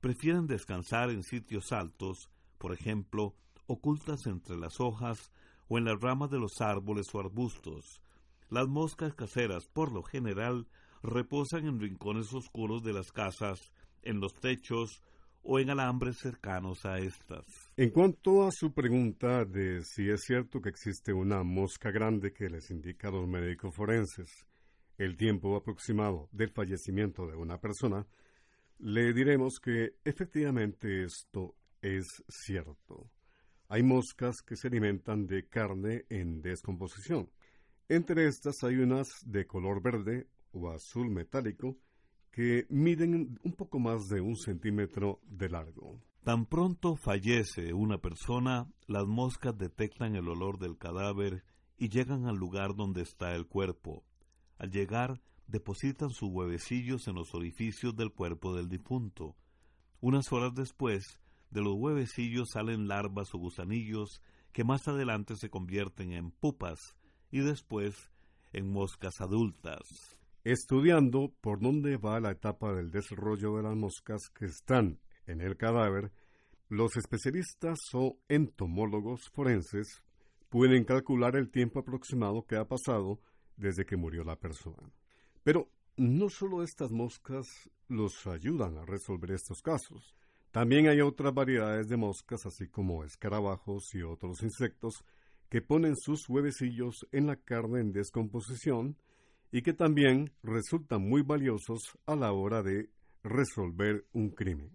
Prefieren 0.00 0.46
descansar 0.46 1.10
en 1.10 1.24
sitios 1.24 1.72
altos, 1.72 2.30
por 2.56 2.72
ejemplo, 2.72 3.34
ocultas 3.66 4.28
entre 4.28 4.56
las 4.56 4.78
hojas 4.78 5.32
o 5.66 5.76
en 5.76 5.86
las 5.86 6.00
ramas 6.00 6.30
de 6.30 6.38
los 6.38 6.60
árboles 6.60 7.12
o 7.16 7.18
arbustos. 7.18 8.00
Las 8.50 8.68
moscas 8.68 9.14
caseras, 9.14 9.66
por 9.66 9.92
lo 9.92 10.02
general, 10.02 10.66
reposan 11.02 11.66
en 11.66 11.80
rincones 11.80 12.32
oscuros 12.32 12.82
de 12.82 12.92
las 12.92 13.12
casas, 13.12 13.72
en 14.02 14.20
los 14.20 14.34
techos 14.34 15.02
o 15.42 15.58
en 15.58 15.70
alambres 15.70 16.18
cercanos 16.18 16.84
a 16.84 16.98
estas. 16.98 17.44
En 17.76 17.90
cuanto 17.90 18.46
a 18.46 18.50
su 18.50 18.72
pregunta 18.72 19.44
de 19.44 19.82
si 19.82 20.08
es 20.10 20.22
cierto 20.22 20.60
que 20.60 20.68
existe 20.68 21.12
una 21.12 21.42
mosca 21.42 21.90
grande 21.90 22.32
que 22.32 22.48
les 22.48 22.70
indica 22.70 23.08
a 23.08 23.12
los 23.12 23.26
médicos 23.28 23.74
forenses 23.74 24.46
el 24.98 25.16
tiempo 25.16 25.56
aproximado 25.56 26.28
del 26.32 26.50
fallecimiento 26.50 27.26
de 27.26 27.36
una 27.36 27.58
persona, 27.58 28.06
le 28.78 29.12
diremos 29.12 29.58
que 29.60 29.96
efectivamente 30.04 31.04
esto 31.04 31.54
es 31.80 32.06
cierto. 32.28 33.10
Hay 33.68 33.82
moscas 33.82 34.36
que 34.44 34.56
se 34.56 34.68
alimentan 34.68 35.26
de 35.26 35.46
carne 35.46 36.04
en 36.08 36.40
descomposición. 36.40 37.30
Entre 37.90 38.28
estas 38.28 38.62
hay 38.64 38.76
unas 38.76 39.08
de 39.24 39.46
color 39.46 39.80
verde 39.80 40.28
o 40.52 40.68
azul 40.68 41.08
metálico 41.08 41.78
que 42.30 42.66
miden 42.68 43.38
un 43.42 43.52
poco 43.52 43.78
más 43.78 44.08
de 44.08 44.20
un 44.20 44.36
centímetro 44.36 45.20
de 45.26 45.48
largo. 45.48 45.98
Tan 46.22 46.44
pronto 46.44 46.96
fallece 46.96 47.72
una 47.72 47.96
persona, 47.96 48.70
las 48.86 49.06
moscas 49.06 49.56
detectan 49.56 50.16
el 50.16 50.28
olor 50.28 50.58
del 50.58 50.76
cadáver 50.76 51.44
y 51.78 51.88
llegan 51.88 52.26
al 52.26 52.36
lugar 52.36 52.76
donde 52.76 53.00
está 53.00 53.34
el 53.34 53.46
cuerpo. 53.46 54.04
Al 54.58 54.70
llegar, 54.70 55.22
depositan 55.46 56.10
sus 56.10 56.28
huevecillos 56.30 57.08
en 57.08 57.14
los 57.14 57.34
orificios 57.34 57.96
del 57.96 58.12
cuerpo 58.12 58.54
del 58.54 58.68
difunto. 58.68 59.34
Unas 60.02 60.30
horas 60.30 60.52
después, 60.54 61.18
de 61.48 61.62
los 61.62 61.74
huevecillos 61.74 62.50
salen 62.50 62.86
larvas 62.86 63.34
o 63.34 63.38
gusanillos 63.38 64.20
que 64.52 64.62
más 64.62 64.86
adelante 64.88 65.36
se 65.36 65.48
convierten 65.48 66.12
en 66.12 66.30
pupas 66.32 66.98
y 67.30 67.40
después 67.40 68.10
en 68.52 68.70
moscas 68.70 69.20
adultas. 69.20 70.16
Estudiando 70.44 71.32
por 71.40 71.60
dónde 71.60 71.96
va 71.96 72.20
la 72.20 72.30
etapa 72.30 72.72
del 72.72 72.90
desarrollo 72.90 73.56
de 73.56 73.62
las 73.62 73.76
moscas 73.76 74.30
que 74.30 74.46
están 74.46 74.98
en 75.26 75.40
el 75.40 75.56
cadáver, 75.56 76.10
los 76.68 76.96
especialistas 76.96 77.78
o 77.92 78.18
entomólogos 78.28 79.28
forenses 79.30 80.02
pueden 80.48 80.84
calcular 80.84 81.36
el 81.36 81.50
tiempo 81.50 81.80
aproximado 81.80 82.46
que 82.46 82.56
ha 82.56 82.66
pasado 82.66 83.20
desde 83.56 83.84
que 83.84 83.96
murió 83.96 84.24
la 84.24 84.36
persona. 84.36 84.90
Pero 85.42 85.70
no 85.96 86.28
solo 86.28 86.62
estas 86.62 86.90
moscas 86.92 87.46
los 87.88 88.26
ayudan 88.26 88.78
a 88.78 88.84
resolver 88.84 89.32
estos 89.32 89.60
casos. 89.62 90.14
También 90.50 90.88
hay 90.88 91.00
otras 91.00 91.34
variedades 91.34 91.88
de 91.88 91.96
moscas, 91.96 92.46
así 92.46 92.68
como 92.68 93.04
escarabajos 93.04 93.94
y 93.94 94.02
otros 94.02 94.42
insectos, 94.42 95.04
que 95.48 95.62
ponen 95.62 95.96
sus 95.96 96.28
huevecillos 96.28 97.06
en 97.12 97.26
la 97.26 97.36
carne 97.36 97.80
en 97.80 97.92
descomposición 97.92 98.96
y 99.50 99.62
que 99.62 99.72
también 99.72 100.32
resultan 100.42 101.08
muy 101.08 101.22
valiosos 101.22 101.80
a 102.06 102.14
la 102.14 102.32
hora 102.32 102.62
de 102.62 102.90
resolver 103.22 104.06
un 104.12 104.30
crimen. 104.30 104.70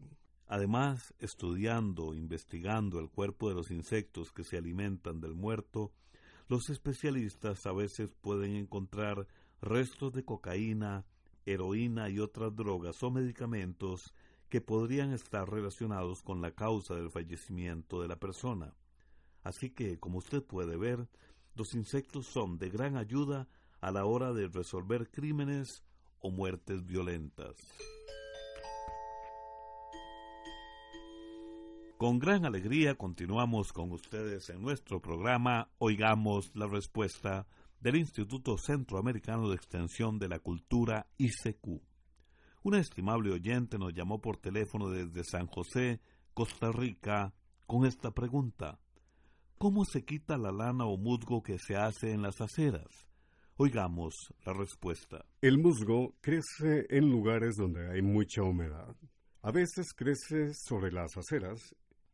Además, 0.47 1.13
estudiando, 1.19 2.13
investigando 2.13 2.99
el 2.99 3.09
cuerpo 3.09 3.49
de 3.49 3.55
los 3.55 3.71
insectos 3.71 4.31
que 4.31 4.43
se 4.43 4.57
alimentan 4.57 5.21
del 5.21 5.35
muerto, 5.35 5.91
los 6.47 6.69
especialistas 6.69 7.65
a 7.65 7.73
veces 7.73 8.13
pueden 8.21 8.55
encontrar 8.55 9.27
restos 9.61 10.13
de 10.13 10.25
cocaína, 10.25 11.05
heroína 11.45 12.09
y 12.09 12.19
otras 12.19 12.55
drogas 12.55 13.01
o 13.01 13.11
medicamentos 13.11 14.13
que 14.49 14.61
podrían 14.61 15.13
estar 15.13 15.49
relacionados 15.49 16.21
con 16.21 16.41
la 16.41 16.51
causa 16.51 16.95
del 16.95 17.09
fallecimiento 17.09 18.01
de 18.01 18.07
la 18.07 18.17
persona. 18.17 18.73
Así 19.43 19.69
que, 19.69 19.99
como 19.99 20.19
usted 20.19 20.43
puede 20.43 20.77
ver, 20.77 21.07
los 21.55 21.75
insectos 21.75 22.25
son 22.27 22.57
de 22.57 22.69
gran 22.69 22.97
ayuda 22.97 23.47
a 23.81 23.91
la 23.91 24.05
hora 24.05 24.33
de 24.33 24.47
resolver 24.47 25.09
crímenes 25.11 25.83
o 26.19 26.31
muertes 26.31 26.85
violentas. 26.85 27.55
Con 31.97 32.19
gran 32.19 32.45
alegría 32.45 32.95
continuamos 32.95 33.71
con 33.71 33.91
ustedes 33.91 34.49
en 34.49 34.61
nuestro 34.61 35.01
programa 35.01 35.69
Oigamos 35.77 36.51
la 36.53 36.67
Respuesta 36.67 37.47
del 37.79 37.97
Instituto 37.97 38.57
Centroamericano 38.57 39.49
de 39.49 39.55
Extensión 39.55 40.19
de 40.19 40.27
la 40.27 40.39
Cultura 40.39 41.07
ICQ. 41.17 41.81
Una 42.63 42.79
estimable 42.79 43.31
oyente 43.31 43.77
nos 43.77 43.93
llamó 43.93 44.19
por 44.19 44.37
teléfono 44.37 44.89
desde 44.89 45.23
San 45.23 45.47
José, 45.47 46.01
Costa 46.33 46.71
Rica, 46.71 47.33
con 47.67 47.85
esta 47.85 48.11
pregunta. 48.11 48.79
¿Cómo 49.57 49.85
se 49.85 50.03
quita 50.03 50.37
la 50.37 50.51
lana 50.51 50.85
o 50.85 50.97
musgo 50.97 51.41
que 51.41 51.57
se 51.57 51.75
hace 51.75 52.11
en 52.11 52.21
las 52.21 52.41
aceras? 52.41 53.07
Oigamos 53.57 54.13
la 54.45 54.53
respuesta. 54.53 55.25
El 55.41 55.57
musgo 55.57 56.15
crece 56.21 56.85
en 56.89 57.09
lugares 57.09 57.55
donde 57.55 57.89
hay 57.89 58.01
mucha 58.01 58.43
humedad. 58.43 58.95
A 59.41 59.51
veces 59.51 59.93
crece 59.95 60.53
sobre 60.53 60.91
las 60.91 61.15
aceras 61.17 61.59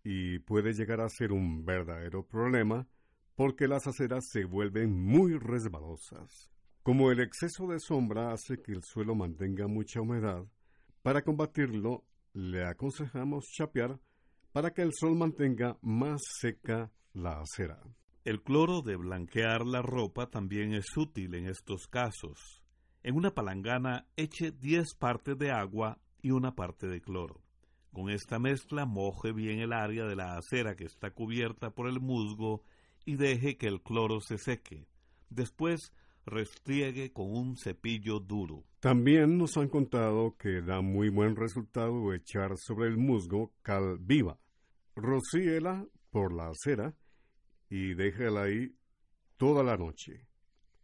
y 0.03 0.39
puede 0.39 0.73
llegar 0.73 1.01
a 1.01 1.09
ser 1.09 1.31
un 1.31 1.65
verdadero 1.65 2.23
problema 2.23 2.87
porque 3.35 3.67
las 3.67 3.87
aceras 3.87 4.25
se 4.31 4.43
vuelven 4.43 4.91
muy 4.91 5.37
resbalosas. 5.37 6.49
Como 6.83 7.11
el 7.11 7.19
exceso 7.19 7.67
de 7.67 7.79
sombra 7.79 8.33
hace 8.33 8.61
que 8.61 8.73
el 8.73 8.83
suelo 8.83 9.15
mantenga 9.15 9.67
mucha 9.67 10.01
humedad, 10.01 10.45
para 11.01 11.21
combatirlo 11.21 12.03
le 12.33 12.65
aconsejamos 12.65 13.45
chapear 13.55 13.99
para 14.51 14.71
que 14.71 14.81
el 14.81 14.91
sol 14.93 15.15
mantenga 15.15 15.77
más 15.81 16.19
seca 16.39 16.91
la 17.13 17.41
acera. 17.41 17.79
El 18.25 18.41
cloro 18.41 18.81
de 18.81 18.95
blanquear 18.95 19.65
la 19.65 19.81
ropa 19.81 20.29
también 20.29 20.73
es 20.73 20.85
útil 20.97 21.35
en 21.35 21.47
estos 21.47 21.87
casos. 21.87 22.63
En 23.01 23.15
una 23.15 23.33
palangana 23.33 24.07
eche 24.17 24.51
10 24.51 24.95
partes 24.95 25.37
de 25.37 25.51
agua 25.51 25.99
y 26.21 26.31
una 26.31 26.53
parte 26.53 26.87
de 26.87 27.01
cloro. 27.01 27.41
Con 27.91 28.09
esta 28.09 28.37
mezcla 28.37 28.85
moje 28.85 29.31
bien 29.31 29.59
el 29.59 29.73
área 29.73 30.05
de 30.05 30.15
la 30.15 30.37
acera 30.37 30.75
que 30.75 30.83
está 30.83 31.11
cubierta 31.11 31.71
por 31.71 31.87
el 31.87 31.99
musgo 31.99 32.63
y 33.05 33.15
deje 33.15 33.57
que 33.57 33.67
el 33.67 33.81
cloro 33.81 34.19
se 34.21 34.37
seque. 34.37 34.85
Después 35.29 35.91
restriegue 36.25 37.11
con 37.11 37.31
un 37.31 37.57
cepillo 37.57 38.19
duro. 38.19 38.63
También 38.79 39.37
nos 39.37 39.57
han 39.57 39.69
contado 39.69 40.35
que 40.37 40.61
da 40.61 40.81
muy 40.81 41.09
buen 41.09 41.35
resultado 41.35 42.13
echar 42.13 42.57
sobre 42.57 42.87
el 42.87 42.97
musgo 42.97 43.53
cal 43.61 43.97
viva. 43.99 44.37
Rocíela 44.95 45.85
por 46.11 46.33
la 46.33 46.49
acera 46.49 46.95
y 47.69 47.93
déjela 47.93 48.43
ahí 48.43 48.75
toda 49.37 49.63
la 49.63 49.77
noche. 49.77 50.27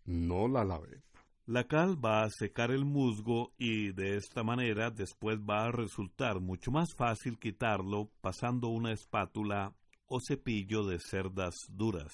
No 0.05 0.47
la 0.47 0.63
lave. 0.63 1.03
La 1.47 1.65
cal 1.65 2.03
va 2.03 2.23
a 2.23 2.29
secar 2.29 2.71
el 2.71 2.85
musgo 2.85 3.53
y 3.57 3.91
de 3.91 4.17
esta 4.17 4.43
manera 4.43 4.89
después 4.89 5.39
va 5.39 5.65
a 5.65 5.71
resultar 5.71 6.39
mucho 6.39 6.71
más 6.71 6.95
fácil 6.95 7.37
quitarlo 7.37 8.09
pasando 8.21 8.69
una 8.69 8.91
espátula 8.91 9.75
o 10.07 10.19
cepillo 10.19 10.85
de 10.85 10.99
cerdas 10.99 11.55
duras. 11.69 12.13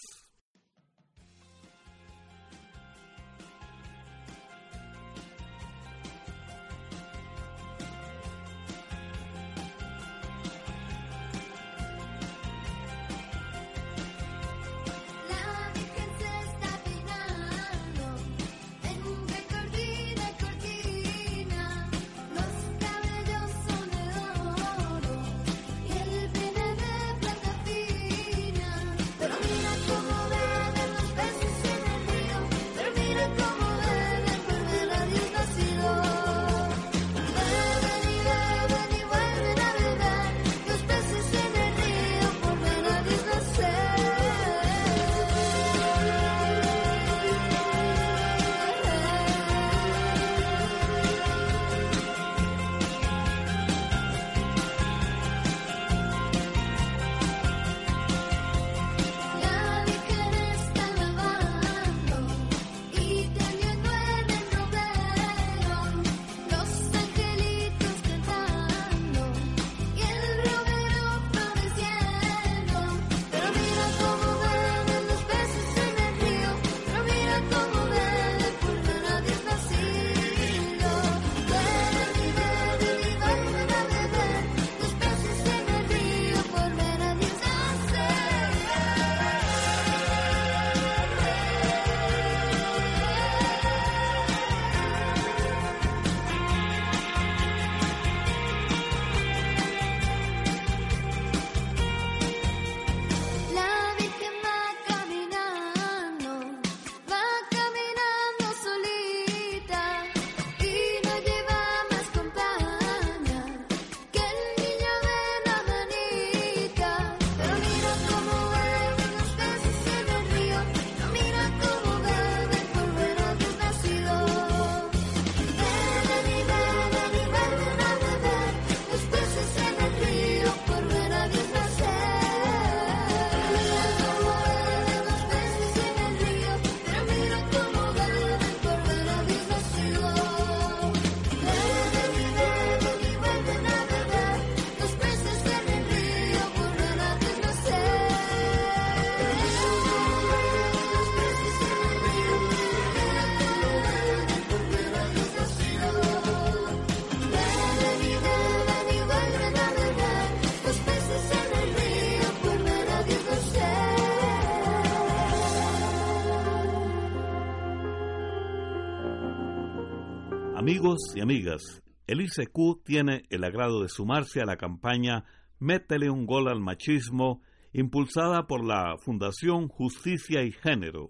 Amigos 170.61 170.99
y 171.15 171.21
amigas, 171.21 171.81
el 172.05 172.21
ICQ 172.21 172.83
tiene 172.83 173.23
el 173.31 173.43
agrado 173.43 173.81
de 173.81 173.89
sumarse 173.89 174.41
a 174.41 174.45
la 174.45 174.57
campaña 174.57 175.25
Métele 175.57 176.11
un 176.11 176.27
gol 176.27 176.47
al 176.47 176.59
machismo, 176.59 177.41
impulsada 177.73 178.45
por 178.45 178.63
la 178.63 178.95
Fundación 178.99 179.69
Justicia 179.69 180.43
y 180.43 180.51
Género. 180.51 181.09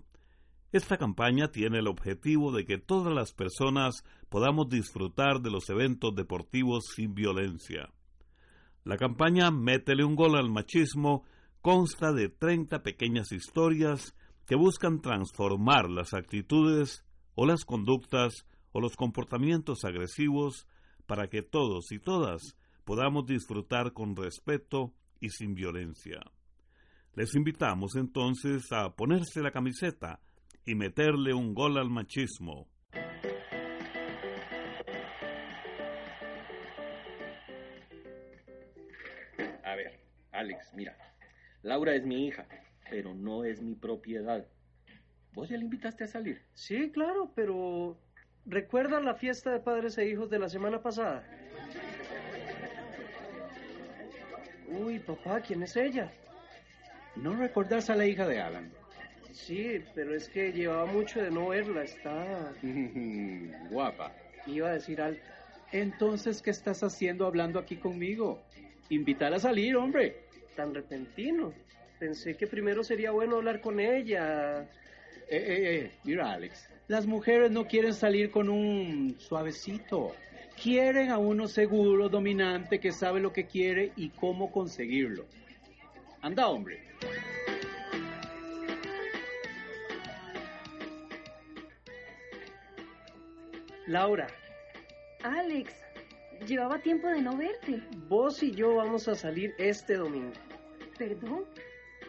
Esta 0.71 0.95
campaña 0.95 1.49
tiene 1.49 1.79
el 1.79 1.89
objetivo 1.89 2.53
de 2.53 2.63
que 2.63 2.77
todas 2.77 3.13
las 3.13 3.33
personas 3.33 4.05
podamos 4.29 4.69
disfrutar 4.69 5.41
de 5.41 5.51
los 5.51 5.69
eventos 5.69 6.15
deportivos 6.15 6.85
sin 6.95 7.13
violencia. 7.13 7.89
La 8.85 8.95
campaña 8.95 9.51
Métele 9.51 10.05
un 10.05 10.15
gol 10.15 10.37
al 10.37 10.49
machismo 10.49 11.25
consta 11.61 12.13
de 12.13 12.29
30 12.29 12.83
pequeñas 12.83 13.33
historias 13.33 14.15
que 14.47 14.55
buscan 14.55 15.01
transformar 15.01 15.89
las 15.89 16.13
actitudes 16.13 17.03
o 17.35 17.45
las 17.45 17.65
conductas 17.65 18.45
o 18.71 18.79
los 18.79 18.95
comportamientos 18.95 19.83
agresivos 19.83 20.67
para 21.05 21.27
que 21.27 21.41
todos 21.41 21.91
y 21.91 21.99
todas 21.99 22.55
podamos 22.85 23.25
disfrutar 23.25 23.93
con 23.93 24.15
respeto 24.15 24.93
y 25.19 25.29
sin 25.29 25.53
violencia. 25.53 26.19
Les 27.13 27.35
invitamos 27.35 27.95
entonces 27.95 28.71
a 28.71 28.95
ponerse 28.95 29.41
la 29.41 29.51
camiseta 29.51 30.19
y 30.65 30.75
meterle 30.75 31.33
un 31.33 31.53
gol 31.53 31.77
al 31.77 31.89
machismo. 31.89 32.67
A 39.63 39.75
ver, 39.75 39.99
Alex, 40.31 40.73
mira. 40.73 40.95
Laura 41.63 41.95
es 41.95 42.05
mi 42.05 42.27
hija, 42.27 42.47
pero 42.89 43.13
no 43.13 43.43
es 43.43 43.61
mi 43.61 43.75
propiedad. 43.75 44.47
¿Vos 45.33 45.49
ya 45.49 45.57
la 45.57 45.63
invitaste 45.63 46.05
a 46.05 46.07
salir? 46.07 46.41
Sí, 46.53 46.91
claro, 46.91 47.31
pero 47.35 47.99
¿recuerda 48.45 48.99
la 48.99 49.15
fiesta 49.15 49.51
de 49.51 49.59
padres 49.59 49.97
e 49.97 50.07
hijos 50.07 50.29
de 50.29 50.39
la 50.39 50.49
semana 50.49 50.81
pasada? 50.81 51.23
Uy, 54.67 54.99
papá, 54.99 55.41
¿quién 55.41 55.63
es 55.63 55.75
ella? 55.75 56.11
¿No 57.15 57.35
recordás 57.35 57.89
a 57.89 57.95
la 57.95 58.05
hija 58.05 58.25
de 58.27 58.39
Alan? 58.39 58.71
Sí, 59.31 59.83
pero 59.93 60.15
es 60.15 60.29
que 60.29 60.51
llevaba 60.51 60.85
mucho 60.85 61.21
de 61.21 61.31
no 61.31 61.49
verla, 61.49 61.83
está... 61.83 62.53
Guapa. 63.69 64.13
Iba 64.45 64.69
a 64.69 64.73
decir 64.73 65.01
algo. 65.01 65.19
Entonces, 65.71 66.41
¿qué 66.41 66.49
estás 66.51 66.83
haciendo 66.83 67.25
hablando 67.25 67.59
aquí 67.59 67.77
conmigo? 67.77 68.43
Invítala 68.89 69.37
a 69.37 69.39
salir, 69.39 69.75
hombre. 69.75 70.23
Tan 70.55 70.73
repentino. 70.73 71.53
Pensé 71.97 72.35
que 72.35 72.47
primero 72.47 72.83
sería 72.83 73.11
bueno 73.11 73.37
hablar 73.37 73.61
con 73.61 73.79
ella. 73.79 74.63
Eh, 75.29 75.37
eh, 75.37 75.75
eh, 75.75 75.91
mira, 76.03 76.31
Alex. 76.33 76.69
Las 76.91 77.07
mujeres 77.07 77.51
no 77.51 77.67
quieren 77.67 77.93
salir 77.93 78.31
con 78.31 78.49
un 78.49 79.15
suavecito. 79.17 80.13
Quieren 80.61 81.09
a 81.09 81.19
uno 81.19 81.47
seguro, 81.47 82.09
dominante, 82.09 82.81
que 82.81 82.91
sabe 82.91 83.21
lo 83.21 83.31
que 83.31 83.47
quiere 83.47 83.93
y 83.95 84.09
cómo 84.09 84.51
conseguirlo. 84.51 85.25
Anda, 86.21 86.49
hombre. 86.49 86.83
Laura, 93.87 94.27
Alex, 95.23 95.73
llevaba 96.45 96.79
tiempo 96.79 97.07
de 97.07 97.21
no 97.21 97.37
verte. 97.37 97.81
vos 98.09 98.43
y 98.43 98.51
yo 98.51 98.75
vamos 98.75 99.07
a 99.07 99.15
salir 99.15 99.53
este 99.57 99.95
domingo. 99.95 100.33
¿Perdón? 100.97 101.45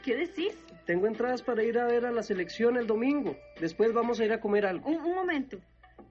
¿Qué 0.02 0.16
decís? 0.16 0.54
Tengo 0.84 1.06
entradas 1.06 1.42
para 1.42 1.62
ir 1.62 1.78
a 1.78 1.86
ver 1.86 2.04
a 2.04 2.10
la 2.10 2.22
selección 2.22 2.76
el 2.76 2.86
domingo. 2.86 3.36
Después 3.60 3.92
vamos 3.92 4.18
a 4.18 4.24
ir 4.24 4.32
a 4.32 4.40
comer 4.40 4.66
algo. 4.66 4.88
Un, 4.88 4.96
un 4.96 5.14
momento. 5.14 5.58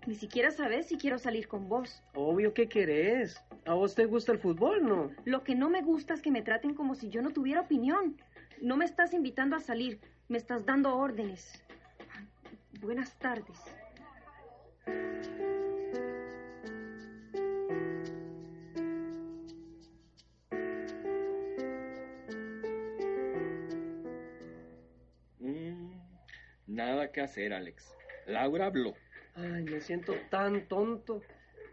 Ni 0.07 0.15
siquiera 0.15 0.49
sabes 0.49 0.87
si 0.87 0.97
quiero 0.97 1.19
salir 1.19 1.47
con 1.47 1.67
vos. 1.67 2.01
Obvio 2.15 2.53
que 2.53 2.67
querés. 2.67 3.37
¿A 3.65 3.73
vos 3.73 3.93
te 3.93 4.05
gusta 4.05 4.31
el 4.31 4.39
fútbol, 4.39 4.83
no? 4.83 5.11
Lo 5.25 5.43
que 5.43 5.55
no 5.55 5.69
me 5.69 5.81
gusta 5.81 6.13
es 6.13 6.21
que 6.21 6.31
me 6.31 6.41
traten 6.41 6.73
como 6.73 6.95
si 6.95 7.09
yo 7.09 7.21
no 7.21 7.31
tuviera 7.31 7.61
opinión. 7.61 8.17
No 8.61 8.77
me 8.77 8.85
estás 8.85 9.13
invitando 9.13 9.55
a 9.55 9.59
salir, 9.59 9.99
me 10.27 10.37
estás 10.37 10.65
dando 10.65 10.95
órdenes. 10.95 11.63
Buenas 12.79 13.13
tardes. 13.19 13.59
Nada 26.85 27.11
que 27.11 27.21
hacer, 27.21 27.53
Alex. 27.53 27.95
Laura 28.27 28.67
habló. 28.67 28.93
Ay, 29.35 29.63
me 29.63 29.79
siento 29.81 30.13
tan 30.29 30.67
tonto. 30.67 31.21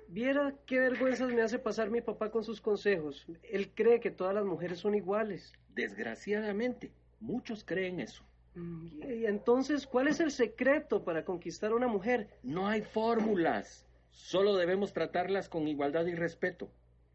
Viera 0.08 0.54
qué 0.66 0.78
vergüenzas 0.80 1.30
me 1.32 1.42
hace 1.42 1.58
pasar 1.58 1.90
mi 1.90 2.00
papá 2.00 2.30
con 2.30 2.42
sus 2.44 2.60
consejos. 2.60 3.26
Él 3.42 3.70
cree 3.74 4.00
que 4.00 4.10
todas 4.10 4.34
las 4.34 4.44
mujeres 4.44 4.78
son 4.78 4.94
iguales. 4.94 5.52
Desgraciadamente, 5.74 6.92
muchos 7.20 7.64
creen 7.64 8.00
eso. 8.00 8.24
Mm, 8.54 9.02
Y 9.02 9.26
entonces, 9.26 9.86
¿cuál 9.86 10.08
es 10.08 10.20
el 10.20 10.30
secreto 10.30 11.04
para 11.04 11.24
conquistar 11.24 11.72
a 11.72 11.76
una 11.76 11.88
mujer? 11.88 12.28
No 12.42 12.66
hay 12.66 12.82
fórmulas. 12.82 13.86
Solo 14.10 14.56
debemos 14.56 14.92
tratarlas 14.92 15.48
con 15.48 15.68
igualdad 15.68 16.06
y 16.06 16.14
respeto. 16.14 16.70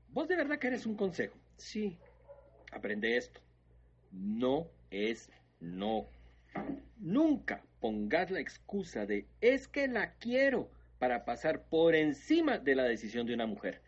Vos 0.10 0.28
de 0.28 0.36
verdad 0.36 0.60
querés 0.60 0.86
un 0.86 0.96
consejo. 0.96 1.38
Sí. 1.58 1.98
Aprende 2.72 3.18
esto. 3.18 3.42
No 4.12 4.68
es 4.92 5.32
no. 5.60 6.06
Nunca 6.98 7.64
pongas 7.84 8.32
la 8.32 8.40
excusa 8.40 9.06
de 9.06 9.26
es 9.42 9.68
que 9.68 9.90
la 9.90 10.14
quiero 10.14 10.72
para 11.00 11.26
pasar 11.26 11.64
por 11.64 11.96
encima 11.96 12.58
de 12.58 12.76
la 12.76 12.84
decisión 12.84 13.28
de 13.28 13.34
una 13.34 13.46
mujer. 13.46 13.82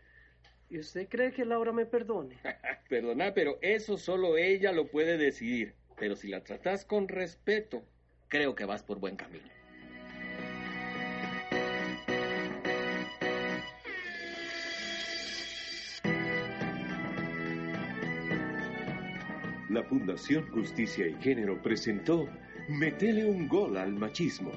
¿Y 0.68 0.78
usted 0.78 1.08
cree 1.08 1.32
que 1.32 1.46
Laura 1.46 1.72
me 1.72 1.86
perdone? 1.86 2.36
Perdona, 2.90 3.32
pero 3.32 3.56
eso 3.62 3.96
solo 3.96 4.36
ella 4.36 4.70
lo 4.72 4.88
puede 4.88 5.16
decidir. 5.16 5.72
Pero 5.98 6.14
si 6.14 6.28
la 6.28 6.44
tratas 6.44 6.84
con 6.84 7.08
respeto, 7.08 7.86
creo 8.28 8.54
que 8.54 8.66
vas 8.66 8.82
por 8.82 9.00
buen 9.00 9.16
camino. 9.16 9.48
La 19.70 19.82
Fundación 19.84 20.46
Justicia 20.50 21.06
y 21.06 21.14
Género 21.22 21.62
presentó 21.62 22.28
Metele 22.68 23.24
un 23.24 23.46
gol 23.46 23.76
al 23.76 23.92
machismo. 23.92 24.50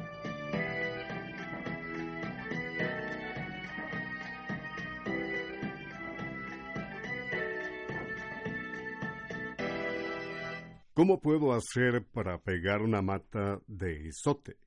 ¿Cómo 10.96 11.22
puedo 11.22 11.54
hacer 11.54 12.04
para 12.12 12.40
pegar 12.40 12.82
una 12.82 13.04
mata 13.04 13.62
de 13.68 14.08
isote? 14.08 14.58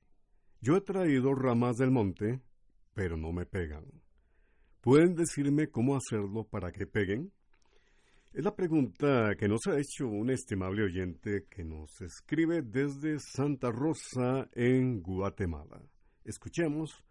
Yo 0.61 0.77
he 0.77 0.81
traído 0.81 1.35
ramas 1.35 1.75
del 1.75 1.91
monte, 1.91 2.39
pero 2.93 3.17
no 3.17 3.33
me 3.33 3.45
pegan. 3.45 3.83
¿Pueden 4.79 5.15
decirme 5.15 5.67
cómo 5.67 5.97
hacerlo 5.97 6.45
para 6.45 6.71
que 6.71 6.87
peguen? 6.87 7.33
Es 8.33 8.43
la 8.43 8.55
pregunta 8.55 9.35
que 9.37 9.47
nos 9.47 9.67
ha 9.67 9.77
hecho 9.77 10.07
un 10.07 10.31
estimable 10.31 10.85
oyente 10.85 11.45
que 11.51 11.63
nos 11.63 12.01
escribe 12.01 12.63
desde 12.63 13.19
Santa 13.19 13.69
Rosa, 13.69 14.49
en 14.53 15.03
Guatemala. 15.03 15.79
Escuchemos 16.25 17.05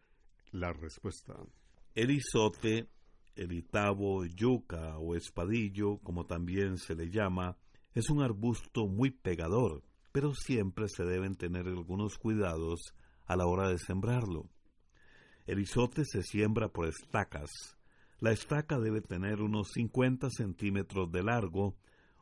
la 0.50 0.72
respuesta. 0.72 1.34
El 1.94 2.10
isote, 2.10 2.88
el 3.36 3.52
itabo, 3.52 4.24
yuca 4.24 4.98
o 4.98 5.14
espadillo, 5.14 5.98
como 5.98 6.26
también 6.26 6.76
se 6.76 6.96
le 6.96 7.08
llama, 7.08 7.56
es 7.94 8.10
un 8.10 8.20
arbusto 8.20 8.88
muy 8.88 9.12
pegador, 9.12 9.84
pero 10.10 10.34
siempre 10.34 10.88
se 10.88 11.04
deben 11.04 11.36
tener 11.36 11.68
algunos 11.68 12.18
cuidados 12.18 12.96
a 13.26 13.36
la 13.36 13.46
hora 13.46 13.68
de 13.68 13.78
sembrarlo. 13.78 14.50
El 15.46 15.60
isote 15.60 16.04
se 16.04 16.24
siembra 16.24 16.66
por 16.66 16.88
estacas. 16.88 17.78
La 18.22 18.30
estaca 18.30 18.78
debe 18.78 19.00
tener 19.00 19.42
unos 19.42 19.72
50 19.72 20.30
centímetros 20.30 21.10
de 21.10 21.24
largo. 21.24 21.74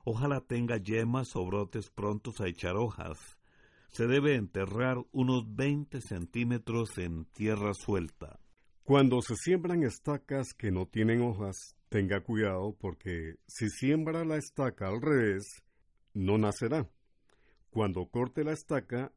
Ojalá 0.02 0.40
tenga 0.40 0.78
yemas 0.78 1.36
o 1.36 1.44
brotes 1.44 1.90
prontos 1.90 2.40
a 2.40 2.48
echar 2.48 2.74
hojas. 2.76 3.18
Se 3.88 4.06
debe 4.06 4.36
enterrar 4.36 4.96
unos 5.12 5.54
20 5.54 6.00
centímetros 6.00 6.96
en 6.96 7.26
tierra 7.26 7.74
suelta. 7.74 8.40
Cuando 8.82 9.20
se 9.20 9.34
siembran 9.36 9.82
estacas 9.82 10.54
que 10.54 10.70
no 10.70 10.86
tienen 10.86 11.20
hojas, 11.20 11.76
tenga 11.90 12.22
cuidado 12.22 12.74
porque 12.80 13.34
si 13.46 13.68
siembra 13.68 14.24
la 14.24 14.38
estaca 14.38 14.88
al 14.88 15.02
revés, 15.02 15.62
no 16.14 16.38
nacerá. 16.38 16.88
Cuando 17.68 18.06
corte 18.06 18.42
la 18.42 18.52
estaca, 18.52 19.12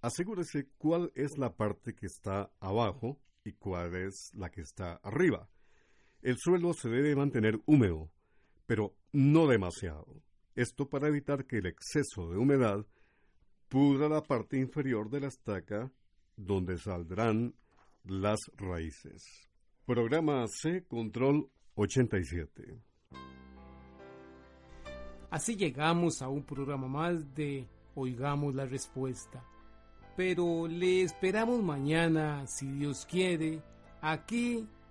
asegúrese 0.00 0.70
cuál 0.78 1.12
es 1.16 1.36
la 1.36 1.54
parte 1.54 1.94
que 1.94 2.06
está 2.06 2.50
abajo 2.60 3.20
y 3.44 3.52
cuál 3.52 3.94
es 3.94 4.30
la 4.32 4.50
que 4.50 4.62
está 4.62 4.94
arriba. 5.02 5.50
El 6.24 6.38
suelo 6.38 6.72
se 6.72 6.88
debe 6.88 7.14
mantener 7.14 7.60
húmedo, 7.66 8.10
pero 8.64 8.94
no 9.12 9.46
demasiado. 9.46 10.06
Esto 10.54 10.88
para 10.88 11.08
evitar 11.08 11.44
que 11.44 11.58
el 11.58 11.66
exceso 11.66 12.30
de 12.30 12.38
humedad 12.38 12.86
pudra 13.68 14.08
la 14.08 14.22
parte 14.22 14.56
inferior 14.58 15.10
de 15.10 15.20
la 15.20 15.26
estaca 15.26 15.92
donde 16.34 16.78
saldrán 16.78 17.54
las 18.04 18.40
raíces. 18.56 19.50
Programa 19.84 20.46
C 20.48 20.86
Control 20.86 21.50
87. 21.74 22.80
Así 25.28 25.56
llegamos 25.56 26.22
a 26.22 26.28
un 26.28 26.42
programa 26.42 26.88
más 26.88 27.34
de 27.34 27.68
Oigamos 27.96 28.54
la 28.54 28.64
Respuesta. 28.64 29.44
Pero 30.16 30.66
le 30.68 31.02
esperamos 31.02 31.62
mañana, 31.62 32.46
si 32.46 32.66
Dios 32.72 33.04
quiere, 33.04 33.60
aquí 34.00 34.66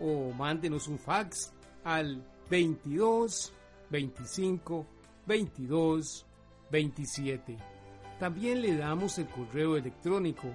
o 0.00 0.32
mándenos 0.32 0.88
un 0.88 0.98
fax 0.98 1.52
al 1.84 2.24
22 2.48 3.52
25 3.90 4.86
22 5.26 6.26
27. 6.70 7.56
También 8.18 8.60
le 8.62 8.76
damos 8.76 9.18
el 9.18 9.26
correo 9.28 9.76
electrónico 9.76 10.48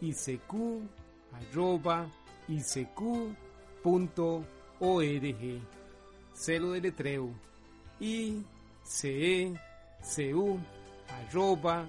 icq. 0.00 0.52
Celo 6.34 6.72
de 6.72 6.80
letreo 6.80 7.30
icecu 8.00 8.88
arroba. 11.08 11.88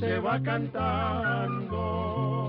se 0.00 0.18
va 0.18 0.40
cantando 0.42 2.39